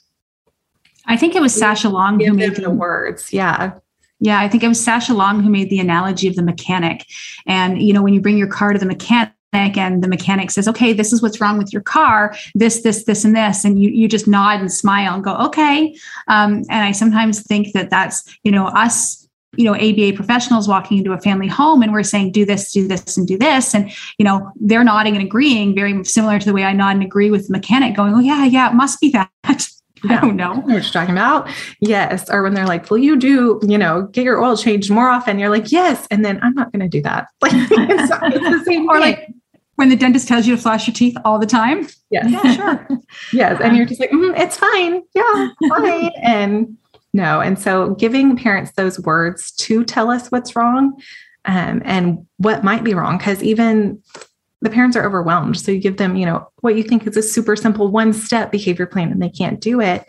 I 1.06 1.16
think 1.16 1.34
it 1.34 1.40
was 1.40 1.54
Sasha 1.54 1.88
Long 1.88 2.20
who 2.20 2.34
made 2.34 2.56
the 2.56 2.70
words. 2.70 3.32
Yeah. 3.32 3.72
Yeah, 4.20 4.40
I 4.40 4.48
think 4.48 4.62
it 4.62 4.68
was 4.68 4.82
Sasha 4.82 5.14
Long 5.14 5.42
who 5.42 5.48
made 5.48 5.70
the 5.70 5.78
analogy 5.78 6.26
of 6.28 6.34
the 6.34 6.42
mechanic. 6.42 7.06
And, 7.46 7.80
you 7.80 7.92
know, 7.92 8.02
when 8.02 8.14
you 8.14 8.20
bring 8.20 8.36
your 8.36 8.48
car 8.48 8.72
to 8.72 8.78
the 8.78 8.84
mechanic, 8.84 9.32
and 9.52 10.02
the 10.02 10.08
mechanic 10.08 10.50
says, 10.50 10.68
okay, 10.68 10.92
this 10.92 11.12
is 11.12 11.22
what's 11.22 11.40
wrong 11.40 11.58
with 11.58 11.72
your 11.72 11.82
car, 11.82 12.34
this, 12.54 12.82
this, 12.82 13.04
this, 13.04 13.24
and 13.24 13.34
this. 13.34 13.64
And 13.64 13.82
you, 13.82 13.90
you 13.90 14.08
just 14.08 14.28
nod 14.28 14.60
and 14.60 14.72
smile 14.72 15.14
and 15.14 15.24
go, 15.24 15.36
okay. 15.36 15.96
Um, 16.26 16.64
and 16.70 16.84
I 16.84 16.92
sometimes 16.92 17.42
think 17.42 17.72
that 17.72 17.90
that's, 17.90 18.24
you 18.42 18.52
know, 18.52 18.66
us, 18.68 19.26
you 19.56 19.64
know, 19.64 19.74
ABA 19.74 20.12
professionals 20.14 20.68
walking 20.68 20.98
into 20.98 21.12
a 21.12 21.20
family 21.20 21.48
home 21.48 21.82
and 21.82 21.92
we're 21.92 22.02
saying, 22.02 22.32
do 22.32 22.44
this, 22.44 22.72
do 22.72 22.86
this, 22.86 23.16
and 23.16 23.26
do 23.26 23.38
this. 23.38 23.74
And, 23.74 23.90
you 24.18 24.24
know, 24.24 24.50
they're 24.56 24.84
nodding 24.84 25.16
and 25.16 25.24
agreeing, 25.24 25.74
very 25.74 26.04
similar 26.04 26.38
to 26.38 26.44
the 26.44 26.52
way 26.52 26.64
I 26.64 26.74
nod 26.74 26.96
and 26.96 27.02
agree 27.02 27.30
with 27.30 27.46
the 27.46 27.52
mechanic 27.52 27.96
going, 27.96 28.14
oh, 28.14 28.20
yeah, 28.20 28.44
yeah, 28.44 28.70
it 28.70 28.74
must 28.74 29.00
be 29.00 29.10
that. 29.10 29.30
I 30.04 30.20
don't 30.20 30.36
know. 30.36 30.54
what 30.54 30.68
you're 30.68 30.80
talking 30.82 31.14
about. 31.14 31.50
Yes. 31.80 32.30
Or 32.30 32.42
when 32.42 32.54
they're 32.54 32.66
like, 32.66 32.90
well, 32.90 32.98
you 32.98 33.16
do, 33.16 33.60
you 33.66 33.78
know, 33.78 34.02
get 34.02 34.24
your 34.24 34.40
oil 34.40 34.56
changed 34.56 34.90
more 34.90 35.08
often? 35.08 35.38
You're 35.38 35.48
like, 35.48 35.72
yes. 35.72 36.06
And 36.10 36.24
then 36.24 36.38
I'm 36.42 36.54
not 36.54 36.72
going 36.72 36.80
to 36.80 36.88
do 36.88 37.02
that. 37.02 37.28
Like, 37.40 37.52
it's, 37.54 38.12
it's 38.12 38.44
the 38.44 38.62
same. 38.64 38.88
or 38.88 39.00
like, 39.00 39.28
when 39.78 39.90
the 39.90 39.94
dentist 39.94 40.26
tells 40.26 40.44
you 40.44 40.56
to 40.56 40.60
floss 40.60 40.88
your 40.88 40.94
teeth 40.94 41.16
all 41.24 41.38
the 41.38 41.46
time. 41.46 41.86
Yes. 42.10 42.28
Yeah, 42.28 42.52
sure. 42.56 42.88
yes. 43.32 43.60
And 43.62 43.76
you're 43.76 43.86
just 43.86 44.00
like, 44.00 44.10
mm, 44.10 44.36
it's 44.36 44.56
fine. 44.56 45.02
Yeah, 45.14 45.50
fine. 45.68 46.10
and 46.20 46.76
no. 47.12 47.40
And 47.40 47.56
so 47.56 47.94
giving 47.94 48.36
parents 48.36 48.72
those 48.72 48.98
words 48.98 49.52
to 49.52 49.84
tell 49.84 50.10
us 50.10 50.32
what's 50.32 50.56
wrong 50.56 51.00
um, 51.44 51.80
and 51.84 52.26
what 52.38 52.64
might 52.64 52.82
be 52.82 52.92
wrong, 52.92 53.18
because 53.18 53.40
even 53.40 54.02
the 54.62 54.68
parents 54.68 54.96
are 54.96 55.06
overwhelmed. 55.06 55.56
So 55.56 55.70
you 55.70 55.78
give 55.78 55.96
them, 55.96 56.16
you 56.16 56.26
know, 56.26 56.50
what 56.60 56.74
you 56.74 56.82
think 56.82 57.06
is 57.06 57.16
a 57.16 57.22
super 57.22 57.54
simple 57.54 57.86
one 57.86 58.12
step 58.12 58.50
behavior 58.50 58.84
plan 58.84 59.12
and 59.12 59.22
they 59.22 59.30
can't 59.30 59.60
do 59.60 59.80
it. 59.80 60.04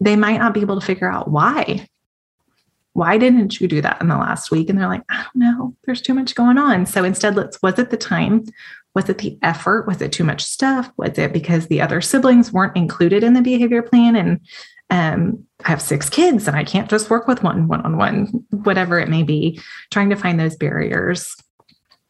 They 0.00 0.16
might 0.16 0.38
not 0.38 0.54
be 0.54 0.62
able 0.62 0.80
to 0.80 0.86
figure 0.86 1.12
out 1.12 1.30
why. 1.30 1.86
Why 2.94 3.18
didn't 3.18 3.60
you 3.60 3.68
do 3.68 3.82
that 3.82 4.00
in 4.00 4.08
the 4.08 4.16
last 4.16 4.50
week? 4.50 4.70
And 4.70 4.78
they're 4.78 4.88
like, 4.88 5.04
I 5.10 5.16
don't 5.16 5.36
know. 5.36 5.76
There's 5.84 6.00
too 6.00 6.14
much 6.14 6.34
going 6.34 6.56
on. 6.56 6.86
So 6.86 7.04
instead, 7.04 7.36
let's, 7.36 7.60
was 7.60 7.78
it 7.78 7.90
the 7.90 7.98
time? 7.98 8.46
Was 8.94 9.08
it 9.08 9.18
the 9.18 9.38
effort? 9.42 9.86
Was 9.86 10.00
it 10.00 10.12
too 10.12 10.24
much 10.24 10.42
stuff? 10.42 10.90
Was 10.96 11.18
it 11.18 11.32
because 11.32 11.66
the 11.66 11.80
other 11.80 12.00
siblings 12.00 12.52
weren't 12.52 12.76
included 12.76 13.24
in 13.24 13.34
the 13.34 13.42
behavior 13.42 13.82
plan? 13.82 14.16
And 14.16 14.40
um, 14.90 15.44
I 15.64 15.70
have 15.70 15.82
six 15.82 16.08
kids 16.08 16.46
and 16.46 16.56
I 16.56 16.64
can't 16.64 16.90
just 16.90 17.10
work 17.10 17.26
with 17.26 17.42
one 17.42 17.68
one 17.68 17.80
on 17.82 17.96
one, 17.96 18.44
whatever 18.50 18.98
it 18.98 19.08
may 19.08 19.22
be, 19.22 19.60
trying 19.90 20.10
to 20.10 20.16
find 20.16 20.38
those 20.38 20.56
barriers. 20.56 21.34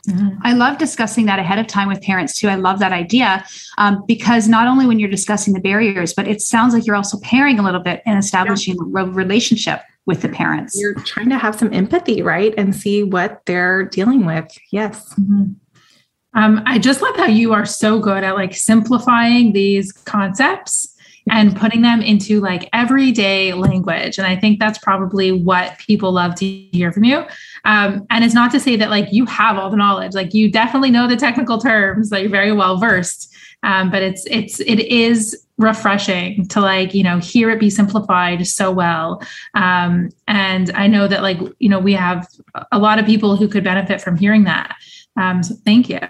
Mm-hmm. 0.09 0.39
I 0.43 0.53
love 0.53 0.77
discussing 0.77 1.25
that 1.27 1.39
ahead 1.39 1.59
of 1.59 1.67
time 1.67 1.89
with 1.89 2.03
parents 2.03 2.39
too. 2.39 2.49
I 2.49 2.57
love 2.57 2.79
that 2.81 2.93
idea 2.93 3.45
um, 3.79 4.05
because 4.07 4.49
not 4.49 4.67
only 4.67 4.87
when 4.87 4.99
you're 4.99 5.09
discussing 5.09 5.55
the 5.55 5.61
barriers, 5.61 6.13
but 6.13 6.29
it 6.29 6.43
sounds 6.43 6.75
like 6.75 6.87
you're 6.87 6.97
also 6.97 7.19
pairing 7.21 7.59
a 7.59 7.63
little 7.63 7.81
bit 7.81 8.03
and 8.05 8.19
establishing 8.19 8.77
yeah. 8.77 9.03
a 9.03 9.07
relationship 9.07 9.81
with 10.07 10.21
the 10.21 10.29
parents. 10.29 10.79
You're 10.79 10.95
trying 10.95 11.31
to 11.31 11.39
have 11.39 11.59
some 11.59 11.73
empathy, 11.73 12.21
right? 12.21 12.53
And 12.59 12.77
see 12.77 13.03
what 13.03 13.41
they're 13.47 13.85
dealing 13.85 14.27
with. 14.27 14.47
Yes. 14.71 15.15
Mm-hmm. 15.15 15.53
Um, 16.35 16.63
I 16.67 16.79
just 16.79 17.03
love 17.03 17.17
how 17.17 17.27
you 17.27 17.53
are 17.53 17.65
so 17.65 17.99
good 17.99 18.25
at 18.25 18.35
like 18.35 18.55
simplifying 18.55 19.53
these 19.53 19.93
concepts 19.93 20.95
and 21.31 21.57
putting 21.57 21.83
them 21.83 22.03
into 22.03 22.41
like 22.41 22.69
everyday 22.73 23.55
language. 23.55 24.19
And 24.19 24.27
I 24.27 24.37
think 24.37 24.61
that's 24.61 24.79
probably 24.79 25.33
what 25.33 25.79
people 25.79 26.13
love 26.13 26.35
to 26.37 26.47
hear 26.47 26.93
from 26.93 27.05
you. 27.05 27.25
Um, 27.65 28.07
and 28.11 28.25
it's 28.25 28.35
not 28.35 28.51
to 28.53 28.61
say 28.61 28.77
that 28.77 28.91
like 28.91 29.09
you 29.11 29.25
have 29.27 29.57
all 29.57 29.71
the 29.71 29.77
knowledge, 29.77 30.15
like 30.15 30.35
you 30.35 30.51
definitely 30.51 30.91
know 30.91 31.09
the 31.09 31.17
technical 31.17 31.59
terms, 31.59 32.11
that 32.11 32.21
you're 32.21 32.31
very 32.31 32.53
well 32.53 32.77
versed. 32.77 33.35
Um, 33.63 33.91
but 33.91 34.03
it's 34.03 34.27
it's 34.27 34.61
it 34.61 34.79
is 34.81 35.45
refreshing 35.57 36.47
to 36.49 36.61
like 36.61 36.95
you 36.95 37.03
know 37.03 37.19
hear 37.19 37.49
it 37.49 37.61
be 37.61 37.71
simplified 37.71 38.47
so 38.47 38.73
well 38.73 39.23
um, 39.55 40.11
and 40.27 40.71
i 40.75 40.89
know 40.89 41.07
that 41.07 41.23
like 41.23 41.39
you 41.61 41.69
know 41.69 41.79
we 41.79 41.93
have 41.93 42.27
a 42.73 42.79
lot 42.79 42.99
of 42.99 43.07
people 43.07 43.37
who 43.37 43.47
could 43.47 43.63
benefit 43.63 44.01
from 44.01 44.17
hearing 44.17 44.45
that 44.45 44.75
um, 45.17 45.43
so 45.43 45.55
thank 45.65 45.89
you 45.89 46.01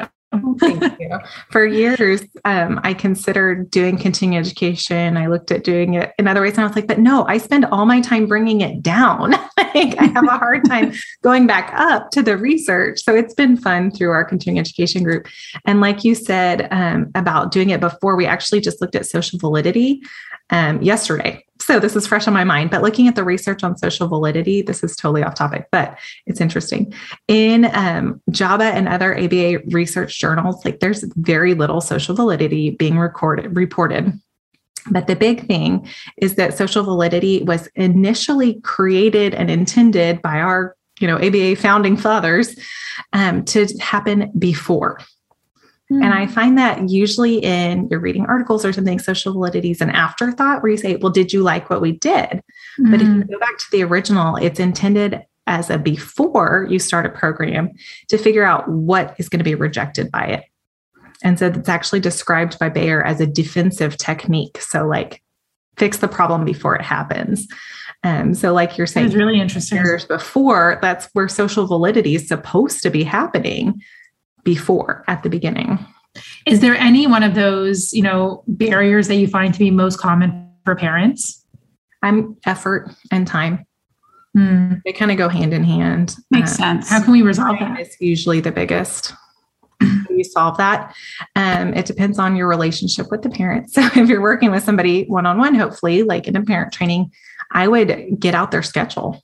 Thank 0.61 1.01
you. 1.01 1.19
For 1.51 1.67
years, 1.67 2.23
um, 2.45 2.81
I 2.83 2.95
considered 2.95 3.71
doing 3.71 3.99
continuing 3.99 4.41
education. 4.41 5.17
I 5.17 5.27
looked 5.27 5.51
at 5.51 5.65
doing 5.65 5.95
it 5.95 6.13
in 6.19 6.29
other 6.29 6.41
ways, 6.41 6.53
and 6.53 6.61
I 6.61 6.67
was 6.67 6.77
like, 6.77 6.87
but 6.87 6.99
no, 6.99 7.25
I 7.27 7.39
spend 7.39 7.65
all 7.67 7.87
my 7.87 8.01
time 8.01 8.27
bringing 8.27 8.61
it 8.61 8.83
down. 8.83 9.31
like, 9.59 9.99
I 9.99 10.07
have 10.15 10.25
a 10.25 10.39
hard 10.39 10.65
time 10.65 10.93
going 11.23 11.47
back 11.47 11.73
up 11.75 12.11
to 12.13 12.23
the 12.23 12.37
research. 12.37 13.03
So 13.03 13.15
it's 13.15 13.35
been 13.35 13.57
fun 13.57 13.91
through 13.91 14.11
our 14.11 14.25
continuing 14.25 14.61
education 14.61 15.03
group. 15.03 15.27
And 15.67 15.81
like 15.81 16.05
you 16.05 16.15
said 16.15 16.69
um, 16.71 17.11
about 17.15 17.53
doing 17.53 17.71
it 17.71 17.81
before, 17.81 18.17
we 18.17 18.27
actually 18.27 18.61
just 18.61 18.81
looked 18.81 18.95
at 18.95 19.07
social 19.07 19.39
validity 19.39 20.03
um, 20.51 20.81
yesterday. 20.83 21.45
So 21.65 21.81
this 21.81 21.97
is 21.97 22.07
fresh 22.07 22.27
on 22.27 22.35
my 22.35 22.45
mind, 22.45 22.71
but 22.71 22.83
looking 22.83 23.09
at 23.09 23.15
the 23.15 23.25
research 23.25 23.65
on 23.65 23.79
social 23.79 24.07
validity, 24.07 24.61
this 24.61 24.85
is 24.85 24.95
totally 24.95 25.23
off 25.23 25.35
topic, 25.35 25.67
but 25.73 25.99
it's 26.27 26.39
interesting. 26.39 26.93
In 27.27 27.65
um, 27.73 28.21
and 28.39 28.87
other 28.87 29.19
ABA 29.19 29.61
research 29.71 30.19
journals, 30.19 30.63
like 30.63 30.81
there's 30.81 31.05
very 31.17 31.55
little 31.55 31.81
social 31.81 32.15
validity 32.15 32.69
being 32.69 32.99
recorded, 32.99 33.57
reported. 33.57 34.13
But 34.91 35.07
the 35.07 35.17
big 35.17 35.47
thing 35.47 35.89
is 36.19 36.35
that 36.35 36.53
social 36.53 36.85
validity 36.85 37.43
was 37.45 37.67
initially 37.77 38.61
created 38.61 39.33
and 39.33 39.51
intended 39.51 40.21
by 40.21 40.41
our, 40.41 40.77
you 41.01 41.07
know, 41.07 41.17
ABA 41.17 41.57
founding 41.57 41.97
fathers 41.97 42.55
um, 43.15 43.43
to 43.47 43.67
happen 43.81 44.31
before. 44.39 45.01
And 45.91 46.15
I 46.15 46.25
hmm. 46.25 46.33
find 46.33 46.59
that 46.59 46.89
usually 46.89 47.39
in 47.39 47.89
you're 47.91 48.01
reading 48.01 48.25
articles 48.25 48.65
or 48.65 48.73
something, 48.73 48.99
social 48.99 49.35
validity 49.35 49.71
is 49.71 49.83
an 49.83 49.91
afterthought 49.91 50.63
where 50.63 50.73
you 50.73 50.79
say, 50.79 50.97
well, 50.97 51.13
did 51.13 51.33
you 51.33 51.43
like 51.43 51.69
what 51.69 51.83
we 51.83 51.93
did? 51.93 52.43
Mm. 52.81 52.91
But 52.91 53.03
if 53.03 53.07
you 53.07 53.23
hmm. 53.23 53.33
go 53.33 53.39
back 53.39 53.59
to 53.59 53.67
the 53.71 53.83
original, 53.83 54.37
it's 54.37 54.59
intended 54.59 55.23
as 55.47 55.69
a 55.69 55.79
before 55.79 56.67
you 56.71 56.79
start 56.79 57.05
a 57.05 57.11
program 57.11 57.71
to 58.09 58.17
figure 58.17 58.45
out 58.45 58.67
what 58.67 59.15
is 59.19 59.29
going 59.29 59.41
to 59.41 59.45
be 59.45 59.55
rejected 59.55 60.11
by 60.11 60.25
it. 60.25 60.45
And 61.23 61.39
so 61.39 61.49
it's 61.49 61.69
actually 61.69 62.01
described 62.01 62.59
by 62.59 62.71
Baer 62.71 63.05
as 63.05 63.21
a 63.21 63.27
defensive 63.27 63.97
technique. 63.99 64.61
So, 64.61 64.87
like, 64.87 65.23
fix 65.77 65.99
the 65.99 66.09
problem 66.09 66.45
before 66.45 66.75
it 66.77 66.83
happens. 66.83 67.47
Um, 68.03 68.35
so, 68.35 68.53
like 68.53 68.77
you're 68.79 68.87
saying, 68.87 69.07
it's 69.07 69.15
really 69.15 69.41
interesting. 69.41 69.79
Years 69.79 70.07
before, 70.07 70.79
that's 70.81 71.09
where 71.13 71.29
social 71.29 71.67
validity 71.67 72.15
is 72.15 72.27
supposed 72.27 72.83
to 72.83 72.91
be 72.91 73.05
happening 73.05 73.83
before 74.45 75.05
at 75.09 75.23
the 75.23 75.31
beginning. 75.31 75.85
Is 76.47 76.61
there 76.61 76.77
any 76.77 77.07
one 77.07 77.23
of 77.23 77.35
those, 77.35 77.93
you 77.93 78.03
know, 78.03 78.45
barriers 78.47 79.09
that 79.09 79.17
you 79.17 79.27
find 79.27 79.53
to 79.53 79.59
be 79.59 79.71
most 79.71 79.99
common 79.99 80.51
for 80.65 80.77
parents? 80.77 81.45
I'm 82.03 82.37
effort 82.47 82.95
and 83.11 83.27
time. 83.27 83.67
Mm. 84.37 84.83
They 84.85 84.93
kind 84.93 85.11
of 85.11 85.17
go 85.17 85.29
hand 85.29 85.55
in 85.55 85.65
hand. 85.65 86.17
Makes 86.31 86.55
uh, 86.55 86.57
sense. 86.57 86.91
How 86.91 87.03
can 87.03 87.13
we 87.13 87.23
resolve 87.23 87.59
that? 87.61 87.81
It's 87.81 87.97
usually 88.01 88.41
the 88.41 88.53
biggest. 88.53 89.15
you 90.11 90.25
solve 90.25 90.57
that. 90.59 90.95
Um, 91.35 91.75
it 91.75 91.87
depends 91.87 92.19
on 92.19 92.37
your 92.37 92.49
relationship 92.49 93.11
with 93.11 93.23
the 93.23 93.31
parent. 93.31 93.71
So 93.75 93.83
if 93.83 94.09
you're 94.09 94.21
working 94.21 94.51
with 94.51 94.63
somebody 94.63 95.05
one 95.05 95.27
on 95.27 95.39
one, 95.39 95.55
hopefully, 95.55 96.03
like 96.03 96.29
in 96.29 96.37
a 96.37 96.43
parent 96.43 96.73
training, 96.73 97.11
I 97.53 97.69
would 97.69 98.19
get 98.19 98.35
out 98.35 98.51
their 98.51 98.63
schedule 98.63 99.24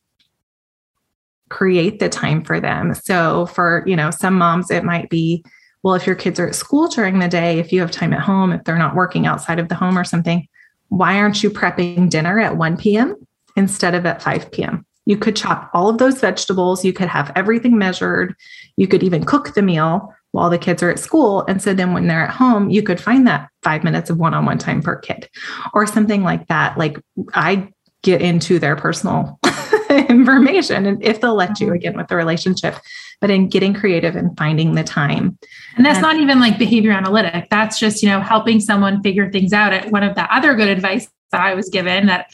create 1.50 1.98
the 1.98 2.08
time 2.08 2.42
for 2.42 2.60
them. 2.60 2.94
So 2.94 3.46
for, 3.46 3.84
you 3.86 3.96
know, 3.96 4.10
some 4.10 4.34
moms, 4.34 4.70
it 4.70 4.84
might 4.84 5.10
be, 5.10 5.44
well, 5.82 5.94
if 5.94 6.06
your 6.06 6.16
kids 6.16 6.40
are 6.40 6.48
at 6.48 6.54
school 6.54 6.88
during 6.88 7.18
the 7.18 7.28
day, 7.28 7.58
if 7.58 7.72
you 7.72 7.80
have 7.80 7.90
time 7.90 8.12
at 8.12 8.20
home, 8.20 8.52
if 8.52 8.64
they're 8.64 8.78
not 8.78 8.94
working 8.94 9.26
outside 9.26 9.58
of 9.58 9.68
the 9.68 9.74
home 9.74 9.98
or 9.98 10.04
something, 10.04 10.46
why 10.88 11.16
aren't 11.16 11.42
you 11.42 11.50
prepping 11.50 12.08
dinner 12.08 12.38
at 12.40 12.56
1 12.56 12.76
p.m. 12.76 13.14
instead 13.56 13.94
of 13.94 14.06
at 14.06 14.22
5 14.22 14.50
p.m.? 14.52 14.86
You 15.06 15.16
could 15.16 15.36
chop 15.36 15.70
all 15.74 15.88
of 15.88 15.98
those 15.98 16.20
vegetables. 16.20 16.84
You 16.84 16.92
could 16.92 17.08
have 17.08 17.32
everything 17.34 17.76
measured. 17.76 18.34
You 18.76 18.86
could 18.86 19.02
even 19.02 19.24
cook 19.24 19.54
the 19.54 19.62
meal 19.62 20.14
while 20.32 20.50
the 20.50 20.58
kids 20.58 20.82
are 20.82 20.90
at 20.90 20.98
school. 20.98 21.44
And 21.48 21.60
so 21.60 21.74
then 21.74 21.92
when 21.92 22.06
they're 22.06 22.24
at 22.24 22.30
home, 22.30 22.70
you 22.70 22.82
could 22.82 23.00
find 23.00 23.26
that 23.26 23.48
five 23.62 23.82
minutes 23.82 24.10
of 24.10 24.18
one 24.18 24.34
on 24.34 24.44
one 24.44 24.58
time 24.58 24.82
per 24.82 24.96
kid 24.96 25.28
or 25.74 25.86
something 25.86 26.22
like 26.22 26.46
that. 26.48 26.78
Like 26.78 26.98
I 27.34 27.68
get 28.02 28.22
into 28.22 28.58
their 28.58 28.76
personal 28.76 29.40
information 30.08 30.86
and 30.86 31.02
if 31.02 31.20
they'll 31.20 31.34
let 31.34 31.60
you 31.60 31.66
mm-hmm. 31.66 31.74
again 31.74 31.96
with 31.96 32.08
the 32.08 32.16
relationship 32.16 32.76
but 33.20 33.30
in 33.30 33.48
getting 33.48 33.74
creative 33.74 34.16
and 34.16 34.36
finding 34.38 34.74
the 34.74 34.84
time 34.84 35.36
and 35.76 35.84
that's 35.84 35.98
and, 35.98 36.02
not 36.02 36.16
even 36.16 36.38
like 36.38 36.58
behavior 36.58 36.92
analytic 36.92 37.48
that's 37.50 37.78
just 37.78 38.02
you 38.02 38.08
know 38.08 38.20
helping 38.20 38.60
someone 38.60 39.02
figure 39.02 39.30
things 39.30 39.52
out 39.52 39.72
At 39.72 39.90
one 39.90 40.02
of 40.02 40.14
the 40.14 40.32
other 40.34 40.54
good 40.54 40.68
advice 40.68 41.08
that 41.32 41.40
i 41.40 41.54
was 41.54 41.68
given 41.68 42.06
that 42.06 42.32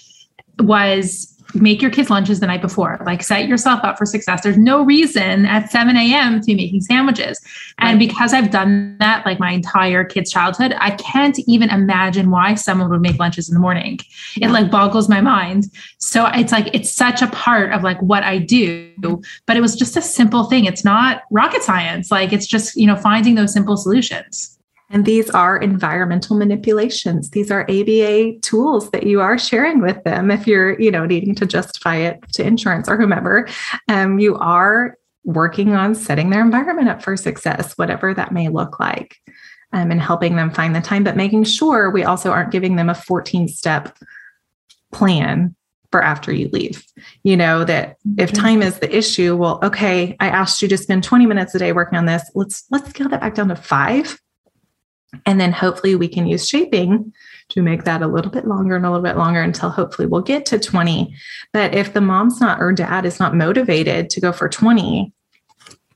was 0.58 1.35
make 1.60 1.82
your 1.82 1.90
kids 1.90 2.10
lunches 2.10 2.40
the 2.40 2.46
night 2.46 2.62
before. 2.62 2.98
Like 3.04 3.22
set 3.22 3.48
yourself 3.48 3.80
up 3.82 3.98
for 3.98 4.06
success. 4.06 4.42
There's 4.42 4.58
no 4.58 4.84
reason 4.84 5.46
at 5.46 5.70
7 5.70 5.96
a.m 5.96 6.40
to 6.40 6.46
be 6.46 6.54
making 6.54 6.80
sandwiches. 6.82 7.40
And 7.78 7.98
because 7.98 8.32
i've 8.32 8.50
done 8.50 8.96
that 8.98 9.24
like 9.26 9.38
my 9.38 9.52
entire 9.52 10.04
kids 10.04 10.30
childhood 10.30 10.74
i 10.80 10.90
can't 10.92 11.38
even 11.46 11.70
imagine 11.70 12.30
why 12.30 12.54
someone 12.54 12.88
would 12.90 13.00
make 13.00 13.18
lunches 13.18 13.48
in 13.48 13.54
the 13.54 13.60
morning. 13.60 13.98
It 14.40 14.50
like 14.50 14.70
boggles 14.70 15.08
my 15.08 15.20
mind. 15.20 15.64
So 15.98 16.26
it's 16.34 16.52
like 16.52 16.74
it's 16.74 16.90
such 16.90 17.22
a 17.22 17.26
part 17.28 17.72
of 17.72 17.82
like 17.82 18.00
what 18.00 18.22
i 18.22 18.38
do. 18.38 18.92
But 19.46 19.56
it 19.56 19.60
was 19.60 19.76
just 19.76 19.96
a 19.96 20.02
simple 20.02 20.44
thing. 20.44 20.64
It's 20.64 20.84
not 20.84 21.22
rocket 21.30 21.62
science. 21.62 22.10
Like 22.10 22.32
it's 22.32 22.46
just 22.46 22.76
you 22.76 22.86
know 22.86 22.96
finding 22.96 23.34
those 23.34 23.52
simple 23.52 23.76
solutions 23.76 24.55
and 24.90 25.04
these 25.04 25.30
are 25.30 25.56
environmental 25.56 26.36
manipulations. 26.36 27.30
These 27.30 27.50
are 27.50 27.62
ABA 27.62 28.38
tools 28.40 28.90
that 28.90 29.04
you 29.04 29.20
are 29.20 29.38
sharing 29.38 29.80
with 29.80 30.02
them. 30.04 30.30
If 30.30 30.46
you're, 30.46 30.80
you 30.80 30.90
know, 30.90 31.04
needing 31.04 31.34
to 31.36 31.46
justify 31.46 31.96
it 31.96 32.20
to 32.34 32.46
insurance 32.46 32.88
or 32.88 32.96
whomever, 32.96 33.48
um, 33.88 34.18
you 34.18 34.36
are 34.36 34.96
working 35.24 35.74
on 35.74 35.94
setting 35.94 36.30
their 36.30 36.40
environment 36.40 36.88
up 36.88 37.02
for 37.02 37.16
success, 37.16 37.76
whatever 37.76 38.14
that 38.14 38.32
may 38.32 38.48
look 38.48 38.78
like, 38.78 39.16
um, 39.72 39.90
and 39.90 40.00
helping 40.00 40.36
them 40.36 40.52
find 40.52 40.74
the 40.74 40.80
time, 40.80 41.02
but 41.02 41.16
making 41.16 41.42
sure 41.42 41.90
we 41.90 42.04
also 42.04 42.30
aren't 42.30 42.52
giving 42.52 42.76
them 42.76 42.88
a 42.88 42.94
14 42.94 43.48
step 43.48 43.98
plan 44.92 45.56
for 45.90 46.00
after 46.00 46.32
you 46.32 46.48
leave. 46.52 46.84
You 47.24 47.36
know, 47.36 47.64
that 47.64 47.96
if 48.18 48.30
mm-hmm. 48.30 48.42
time 48.42 48.62
is 48.62 48.78
the 48.78 48.96
issue, 48.96 49.34
well, 49.34 49.58
okay, 49.64 50.16
I 50.20 50.28
asked 50.28 50.62
you 50.62 50.68
to 50.68 50.78
spend 50.78 51.02
20 51.02 51.26
minutes 51.26 51.56
a 51.56 51.58
day 51.58 51.72
working 51.72 51.98
on 51.98 52.06
this. 52.06 52.30
Let's 52.36 52.64
let's 52.70 52.88
scale 52.90 53.08
that 53.08 53.20
back 53.20 53.34
down 53.34 53.48
to 53.48 53.56
five 53.56 54.20
and 55.24 55.40
then 55.40 55.52
hopefully 55.52 55.94
we 55.96 56.08
can 56.08 56.26
use 56.26 56.48
shaping 56.48 57.12
to 57.48 57.62
make 57.62 57.84
that 57.84 58.02
a 58.02 58.06
little 58.06 58.30
bit 58.30 58.46
longer 58.46 58.76
and 58.76 58.84
a 58.84 58.90
little 58.90 59.04
bit 59.04 59.16
longer 59.16 59.40
until 59.40 59.70
hopefully 59.70 60.06
we'll 60.06 60.22
get 60.22 60.44
to 60.46 60.58
20. 60.58 61.14
But 61.52 61.74
if 61.74 61.92
the 61.92 62.00
mom's 62.00 62.40
not 62.40 62.60
or 62.60 62.72
dad 62.72 63.06
is 63.06 63.20
not 63.20 63.34
motivated 63.34 64.10
to 64.10 64.20
go 64.20 64.32
for 64.32 64.48
20, 64.48 65.12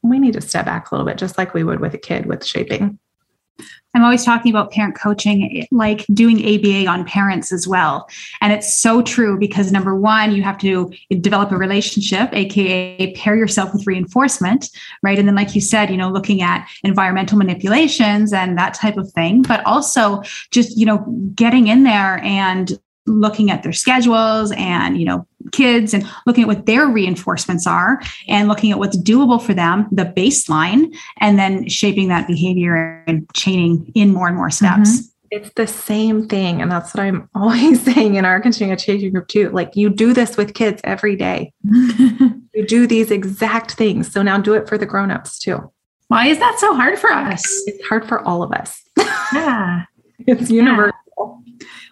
we 0.03 0.19
need 0.19 0.35
to 0.35 0.41
step 0.41 0.65
back 0.65 0.91
a 0.91 0.95
little 0.95 1.07
bit, 1.07 1.19
just 1.19 1.37
like 1.37 1.53
we 1.53 1.65
would 1.65 1.81
with 1.81 1.95
a 1.95 1.99
kid 1.99 2.27
with 2.27 2.45
shaping. 2.45 2.99
I'm 3.95 4.05
always 4.05 4.25
talking 4.25 4.53
about 4.53 4.71
parent 4.71 4.95
coaching, 4.95 5.67
like 5.71 6.07
doing 6.13 6.39
ABA 6.39 6.87
on 6.87 7.05
parents 7.05 7.53
as 7.53 7.67
well. 7.67 8.09
And 8.41 8.53
it's 8.53 8.77
so 8.77 9.03
true 9.03 9.39
because 9.39 9.73
number 9.73 9.97
one, 9.97 10.33
you 10.33 10.43
have 10.43 10.59
to 10.59 10.93
develop 11.21 11.51
a 11.51 11.57
relationship, 11.57 12.31
AKA 12.33 13.15
pair 13.15 13.35
yourself 13.35 13.73
with 13.73 13.87
reinforcement, 13.87 14.69
right? 15.03 15.19
And 15.19 15.27
then, 15.27 15.35
like 15.35 15.55
you 15.55 15.61
said, 15.61 15.91
you 15.91 15.97
know, 15.97 16.09
looking 16.09 16.41
at 16.41 16.69
environmental 16.85 17.37
manipulations 17.37 18.33
and 18.33 18.57
that 18.59 18.75
type 18.75 18.97
of 18.97 19.11
thing, 19.13 19.43
but 19.43 19.65
also 19.67 20.23
just, 20.51 20.79
you 20.79 20.87
know, 20.87 20.99
getting 21.35 21.67
in 21.67 21.83
there 21.83 22.19
and 22.23 22.79
looking 23.07 23.51
at 23.51 23.63
their 23.63 23.73
schedules 23.73 24.53
and 24.53 24.99
you 24.99 25.05
know 25.05 25.27
kids 25.53 25.95
and 25.95 26.09
looking 26.27 26.43
at 26.43 26.49
what 26.49 26.67
their 26.67 26.87
reinforcements 26.87 27.67
are 27.67 28.01
and 28.29 28.47
looking 28.47 28.71
at 28.71 28.79
what's 28.79 28.97
doable 28.99 29.41
for 29.43 29.55
them 29.55 29.89
the 29.91 30.05
baseline 30.05 30.95
and 31.19 31.39
then 31.39 31.67
shaping 31.69 32.09
that 32.09 32.27
behavior 32.27 33.03
and 33.07 33.27
chaining 33.35 33.91
in 33.95 34.13
more 34.13 34.29
and 34.29 34.37
more 34.37 34.51
steps 34.51 34.91
mm-hmm. 34.91 35.07
It's 35.31 35.51
the 35.55 35.67
same 35.67 36.27
thing. 36.27 36.61
And 36.61 36.71
that's 36.71 36.93
what 36.93 37.05
I'm 37.05 37.29
always 37.35 37.83
saying 37.83 38.17
in 38.17 38.25
our 38.25 38.41
continuing 38.41 38.73
education 38.73 39.13
group 39.13 39.29
too. 39.29 39.49
Like 39.51 39.77
you 39.77 39.89
do 39.89 40.13
this 40.13 40.37
with 40.37 40.55
kids 40.55 40.81
every 40.85 41.17
day. 41.17 41.53
you 41.63 42.67
do 42.67 42.87
these 42.87 43.11
exact 43.11 43.73
things. 43.73 44.13
So 44.13 44.23
now 44.23 44.39
do 44.39 44.55
it 44.55 44.69
for 44.69 44.77
the 44.77 44.87
grown-ups 44.87 45.39
too. 45.39 45.71
Why 46.09 46.27
is 46.27 46.39
that 46.41 46.59
so 46.59 46.75
hard 46.75 46.99
for 46.99 47.13
us? 47.13 47.43
It's 47.67 47.87
hard 47.87 48.07
for 48.09 48.21
all 48.27 48.43
of 48.43 48.53
us. 48.53 48.83
Yeah. 49.33 49.85
it's 50.27 50.51
universal. 50.51 50.99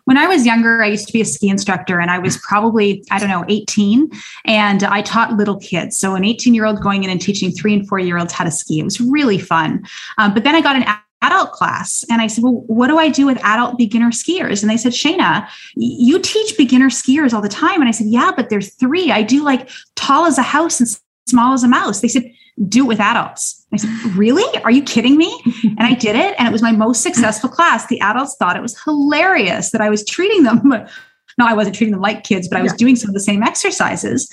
When 0.09 0.17
I 0.17 0.27
was 0.27 0.47
younger, 0.47 0.83
I 0.83 0.87
used 0.87 1.07
to 1.09 1.13
be 1.13 1.21
a 1.21 1.25
ski 1.27 1.51
instructor 1.51 2.01
and 2.01 2.11
I 2.11 2.19
was 2.19 2.39
probably, 2.39 3.05
I 3.11 3.19
don't 3.19 3.29
know, 3.29 3.45
18. 3.47 4.11
And 4.47 4.83
I 4.83 5.03
taught 5.03 5.35
little 5.35 5.59
kids. 5.61 5.99
So 5.99 6.15
an 6.15 6.25
18 6.25 6.55
year 6.55 6.65
old 6.65 6.81
going 6.81 7.05
in 7.05 7.11
and 7.11 7.21
teaching 7.21 7.51
three 7.51 7.75
and 7.75 7.87
four 7.87 7.99
year 7.99 8.17
olds 8.17 8.33
how 8.33 8.45
to 8.45 8.51
ski. 8.51 8.81
It 8.81 8.85
was 8.85 9.03
really 9.03 9.39
fun. 9.39 9.87
Um, 10.17 10.33
but 10.33 10.45
then 10.45 10.55
I 10.55 10.63
got 10.63 10.77
an 10.77 10.87
adult 11.21 11.53
class. 11.53 12.07
And 12.09 12.23
I 12.23 12.27
said, 12.27 12.43
Well, 12.43 12.65
what 12.69 12.87
do 12.87 12.97
I 12.97 13.11
do 13.11 13.27
with 13.27 13.39
adult 13.45 13.77
beginner 13.77 14.11
skiers? 14.11 14.63
And 14.63 14.71
they 14.71 14.79
said, 14.79 14.93
Shayna, 14.93 15.47
you 15.77 16.19
teach 16.21 16.57
beginner 16.57 16.89
skiers 16.89 17.35
all 17.35 17.43
the 17.43 17.51
time. 17.51 17.83
And 17.83 17.89
I 17.89 17.93
said, 17.93 18.07
Yeah, 18.07 18.31
but 18.35 18.49
there's 18.49 18.73
three. 18.77 19.13
I 19.13 19.23
do 19.23 19.45
like 19.45 19.69
tall 19.95 20.25
as 20.25 20.39
a 20.39 20.43
house 20.43 20.81
and 20.81 20.89
small 21.29 21.53
as 21.53 21.65
a 21.65 21.69
mouse. 21.69 22.01
They 22.01 22.09
said, 22.09 22.33
Do 22.67 22.85
it 22.85 22.89
with 22.89 23.01
adults. 23.01 23.67
I 23.73 23.77
said, 23.77 23.91
Really? 24.15 24.45
Are 24.63 24.71
you 24.71 24.83
kidding 24.83 25.17
me? 25.17 25.41
and 25.65 25.81
I 25.81 25.95
did 25.95 26.17
it. 26.17 26.35
And 26.39 26.49
it 26.49 26.53
was 26.53 26.63
my 26.63 26.73
most 26.73 27.03
successful 27.03 27.51
class. 27.51 27.87
The 27.87 28.01
adults 28.01 28.37
thought 28.39 28.57
it 28.57 28.63
was 28.63 28.81
hilarious 28.83 29.71
that 29.71 29.81
I 29.81 29.91
was 29.91 30.05
treating 30.05 30.45
them. 30.45 30.73
No, 31.41 31.47
I 31.47 31.53
wasn't 31.55 31.77
treating 31.77 31.93
them 31.93 32.01
like 32.01 32.25
kids, 32.25 32.49
but 32.49 32.59
I 32.59 32.63
was 32.63 32.73
yeah. 32.73 32.79
doing 32.79 32.97
some 32.97 33.11
of 33.11 33.15
the 33.15 33.21
same 33.21 33.45
exercises. 33.45 34.29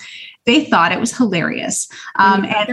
They 0.47 0.65
thought 0.65 0.91
it 0.91 0.99
was 0.99 1.15
hilarious. 1.15 1.87
Um, 2.15 2.45
and 2.45 2.67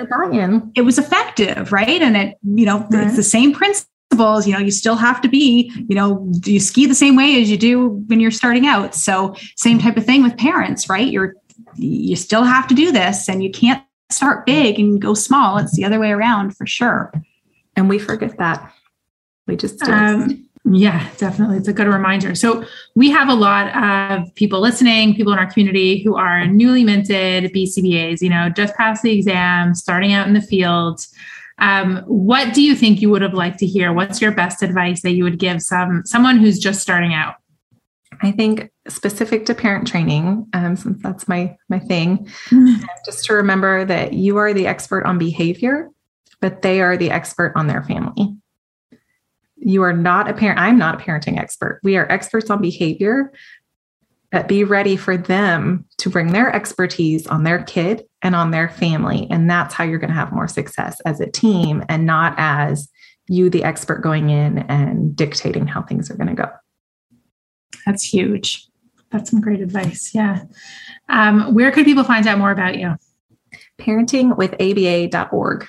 it 0.74 0.80
was 0.80 0.98
effective, 0.98 1.70
right? 1.70 2.00
And 2.00 2.16
it, 2.16 2.38
you 2.42 2.64
know, 2.64 2.78
right. 2.90 3.08
it's 3.08 3.16
the 3.16 3.22
same 3.22 3.52
principle 3.52 3.92
principles, 4.12 4.46
you 4.46 4.52
know, 4.52 4.58
you 4.58 4.70
still 4.70 4.96
have 4.96 5.20
to 5.22 5.28
be, 5.28 5.72
you 5.88 5.94
know, 5.94 6.30
you 6.44 6.60
ski 6.60 6.86
the 6.86 6.94
same 6.94 7.16
way 7.16 7.40
as 7.40 7.50
you 7.50 7.56
do 7.56 7.88
when 8.08 8.20
you're 8.20 8.30
starting 8.30 8.66
out. 8.66 8.94
So 8.94 9.34
same 9.56 9.78
type 9.78 9.96
of 9.96 10.04
thing 10.04 10.22
with 10.22 10.36
parents, 10.36 10.88
right? 10.88 11.10
You're 11.10 11.34
you 11.76 12.16
still 12.16 12.44
have 12.44 12.68
to 12.68 12.74
do 12.74 12.92
this 12.92 13.28
and 13.28 13.42
you 13.42 13.50
can't 13.50 13.82
start 14.12 14.46
big 14.46 14.78
and 14.78 15.00
go 15.00 15.14
small. 15.14 15.58
It's 15.58 15.76
the 15.76 15.84
other 15.84 15.98
way 15.98 16.10
around 16.10 16.56
for 16.56 16.66
sure. 16.66 17.12
And 17.76 17.88
we 17.88 17.98
forget 17.98 18.38
that. 18.38 18.72
We 19.46 19.56
just 19.56 19.82
um, 19.82 20.48
yeah, 20.64 21.10
definitely. 21.16 21.56
It's 21.56 21.68
a 21.68 21.72
good 21.72 21.88
reminder. 21.88 22.36
So, 22.36 22.64
we 22.94 23.10
have 23.10 23.28
a 23.28 23.34
lot 23.34 23.74
of 23.76 24.32
people 24.36 24.60
listening, 24.60 25.14
people 25.14 25.32
in 25.32 25.38
our 25.38 25.50
community 25.50 26.02
who 26.02 26.14
are 26.14 26.46
newly 26.46 26.84
minted 26.84 27.52
BCBAs, 27.52 28.20
you 28.20 28.30
know, 28.30 28.48
just 28.48 28.74
passed 28.76 29.02
the 29.02 29.10
exam, 29.10 29.74
starting 29.74 30.12
out 30.12 30.28
in 30.28 30.34
the 30.34 30.40
field. 30.40 31.04
Um, 31.58 31.98
what 32.06 32.54
do 32.54 32.62
you 32.62 32.76
think 32.76 33.00
you 33.00 33.10
would 33.10 33.22
have 33.22 33.34
liked 33.34 33.58
to 33.58 33.66
hear? 33.66 33.92
What's 33.92 34.20
your 34.20 34.32
best 34.32 34.62
advice 34.62 35.02
that 35.02 35.12
you 35.12 35.24
would 35.24 35.38
give 35.38 35.62
some 35.62 36.02
someone 36.04 36.38
who's 36.38 36.58
just 36.58 36.80
starting 36.80 37.12
out? 37.12 37.34
I 38.22 38.30
think 38.30 38.70
specific 38.88 39.46
to 39.46 39.54
parent 39.54 39.86
training, 39.86 40.46
um, 40.52 40.76
since 40.76 41.02
that's 41.02 41.28
my 41.28 41.56
my 41.68 41.78
thing, 41.78 42.26
mm-hmm. 42.48 42.82
just 43.06 43.24
to 43.26 43.34
remember 43.34 43.84
that 43.84 44.12
you 44.12 44.36
are 44.38 44.52
the 44.52 44.66
expert 44.66 45.04
on 45.04 45.18
behavior, 45.18 45.88
but 46.40 46.62
they 46.62 46.80
are 46.80 46.96
the 46.96 47.10
expert 47.10 47.52
on 47.54 47.66
their 47.66 47.82
family. 47.82 48.36
You 49.56 49.82
are 49.82 49.92
not 49.92 50.28
a 50.28 50.34
parent. 50.34 50.58
I'm 50.58 50.78
not 50.78 51.00
a 51.00 51.04
parenting 51.04 51.38
expert. 51.38 51.80
We 51.84 51.96
are 51.96 52.10
experts 52.10 52.50
on 52.50 52.60
behavior, 52.60 53.32
but 54.32 54.48
be 54.48 54.64
ready 54.64 54.96
for 54.96 55.16
them 55.16 55.84
to 55.98 56.10
bring 56.10 56.32
their 56.32 56.52
expertise 56.52 57.28
on 57.28 57.44
their 57.44 57.62
kid 57.62 58.02
and 58.22 58.34
on 58.34 58.50
their 58.50 58.68
family. 58.68 59.28
And 59.30 59.48
that's 59.48 59.74
how 59.74 59.84
you're 59.84 60.00
going 60.00 60.10
to 60.10 60.16
have 60.16 60.32
more 60.32 60.48
success 60.48 61.00
as 61.06 61.20
a 61.20 61.30
team 61.30 61.84
and 61.88 62.06
not 62.06 62.34
as 62.38 62.88
you, 63.28 63.48
the 63.48 63.62
expert, 63.62 64.02
going 64.02 64.30
in 64.30 64.58
and 64.58 65.14
dictating 65.14 65.68
how 65.68 65.82
things 65.82 66.10
are 66.10 66.16
going 66.16 66.34
to 66.34 66.42
go. 66.42 66.50
That's 67.86 68.02
huge. 68.02 68.66
That's 69.12 69.30
some 69.30 69.40
great 69.40 69.60
advice. 69.60 70.14
Yeah. 70.14 70.44
Um, 71.08 71.54
where 71.54 71.70
could 71.70 71.84
people 71.84 72.04
find 72.04 72.26
out 72.26 72.38
more 72.38 72.50
about 72.50 72.78
you? 72.78 72.96
Parentingwithaba.org. 73.78 75.66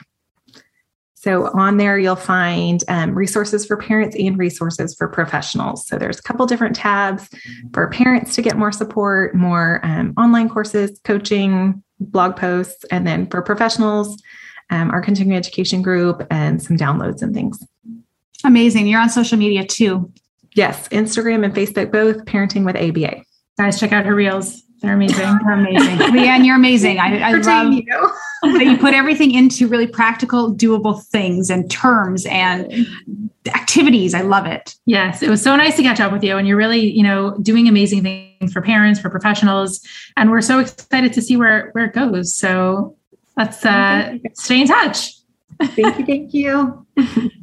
So 1.24 1.50
on 1.54 1.78
there, 1.78 1.98
you'll 1.98 2.18
find 2.18 2.84
um, 2.90 3.16
resources 3.16 3.66
for 3.66 3.78
parents 3.78 4.14
and 4.20 4.38
resources 4.38 4.94
for 4.94 5.08
professionals. 5.08 5.88
So 5.88 5.98
there's 5.98 6.20
a 6.20 6.22
couple 6.22 6.46
different 6.46 6.76
tabs 6.76 7.30
for 7.74 7.90
parents 7.90 8.36
to 8.36 8.42
get 8.42 8.58
more 8.58 8.74
support, 8.74 9.34
more 9.34 9.80
um, 9.84 10.14
online 10.18 10.50
courses, 10.50 11.00
coaching, 11.06 11.82
blog 12.02 12.36
posts, 12.36 12.84
and 12.92 13.08
then 13.08 13.28
for 13.28 13.42
professionals, 13.42 14.22
um, 14.70 14.92
our 14.92 15.02
continuing 15.02 15.38
education 15.38 15.82
group 15.82 16.28
and 16.30 16.62
some 16.62 16.76
downloads 16.76 17.22
and 17.22 17.34
things. 17.34 17.58
Amazing. 18.44 18.88
You're 18.88 19.00
on 19.00 19.10
social 19.10 19.38
media 19.38 19.66
too. 19.66 20.12
Yes, 20.56 20.90
Instagram 20.90 21.46
and 21.46 21.56
Facebook 21.56 21.90
both, 21.90 22.26
Parenting 22.26 22.66
with 22.66 22.76
ABA. 22.76 23.24
Guys, 23.58 23.80
check 23.80 23.92
out 23.92 24.06
her 24.06 24.16
reels. 24.16 24.64
They're 24.82 24.94
amazing. 24.94 25.18
They're 25.46 25.54
amazing. 25.54 25.98
Leanne, 25.98 26.46
you're 26.46 26.58
amazing. 26.58 27.00
I, 27.00 27.20
I 27.20 27.32
love 27.34 27.74
you. 27.74 28.12
that 28.44 28.66
you 28.66 28.78
put 28.78 28.94
everything 28.94 29.34
into 29.34 29.68
really 29.68 29.88
practical, 29.88 30.54
doable 30.54 31.02
things 31.06 31.50
and 31.50 31.72
terms 31.72 32.26
and 32.26 32.86
activities. 33.48 34.14
I 34.14 34.22
love 34.22 34.46
it. 34.46 34.76
Yes, 34.86 35.24
it 35.24 35.30
was 35.30 35.42
so 35.42 35.56
nice 35.56 35.78
to 35.78 35.84
catch 35.84 36.02
up 36.02 36.12
with 36.12 36.24
you. 36.24 36.38
And 36.38 36.46
you're 36.46 36.58
really, 36.58 36.92
you 36.92 37.04
know, 37.04 37.38
doing 37.42 37.70
amazing 37.70 38.04
things 38.04 38.52
for 38.52 38.62
parents, 38.62 39.00
for 39.00 39.10
professionals. 39.10 39.80
And 40.18 40.30
we're 40.30 40.42
so 40.42 40.60
excited 40.60 41.14
to 41.14 41.22
see 41.22 41.38
where, 41.38 41.70
where 41.72 41.86
it 41.86 41.94
goes. 41.94 42.36
So 42.36 42.98
let's 43.38 43.66
uh, 43.66 44.18
stay 44.34 44.62
in 44.62 44.68
touch. 44.68 45.14
Thank 45.62 46.00
you. 46.00 46.06
Thank 46.06 46.34
you. 46.34 46.86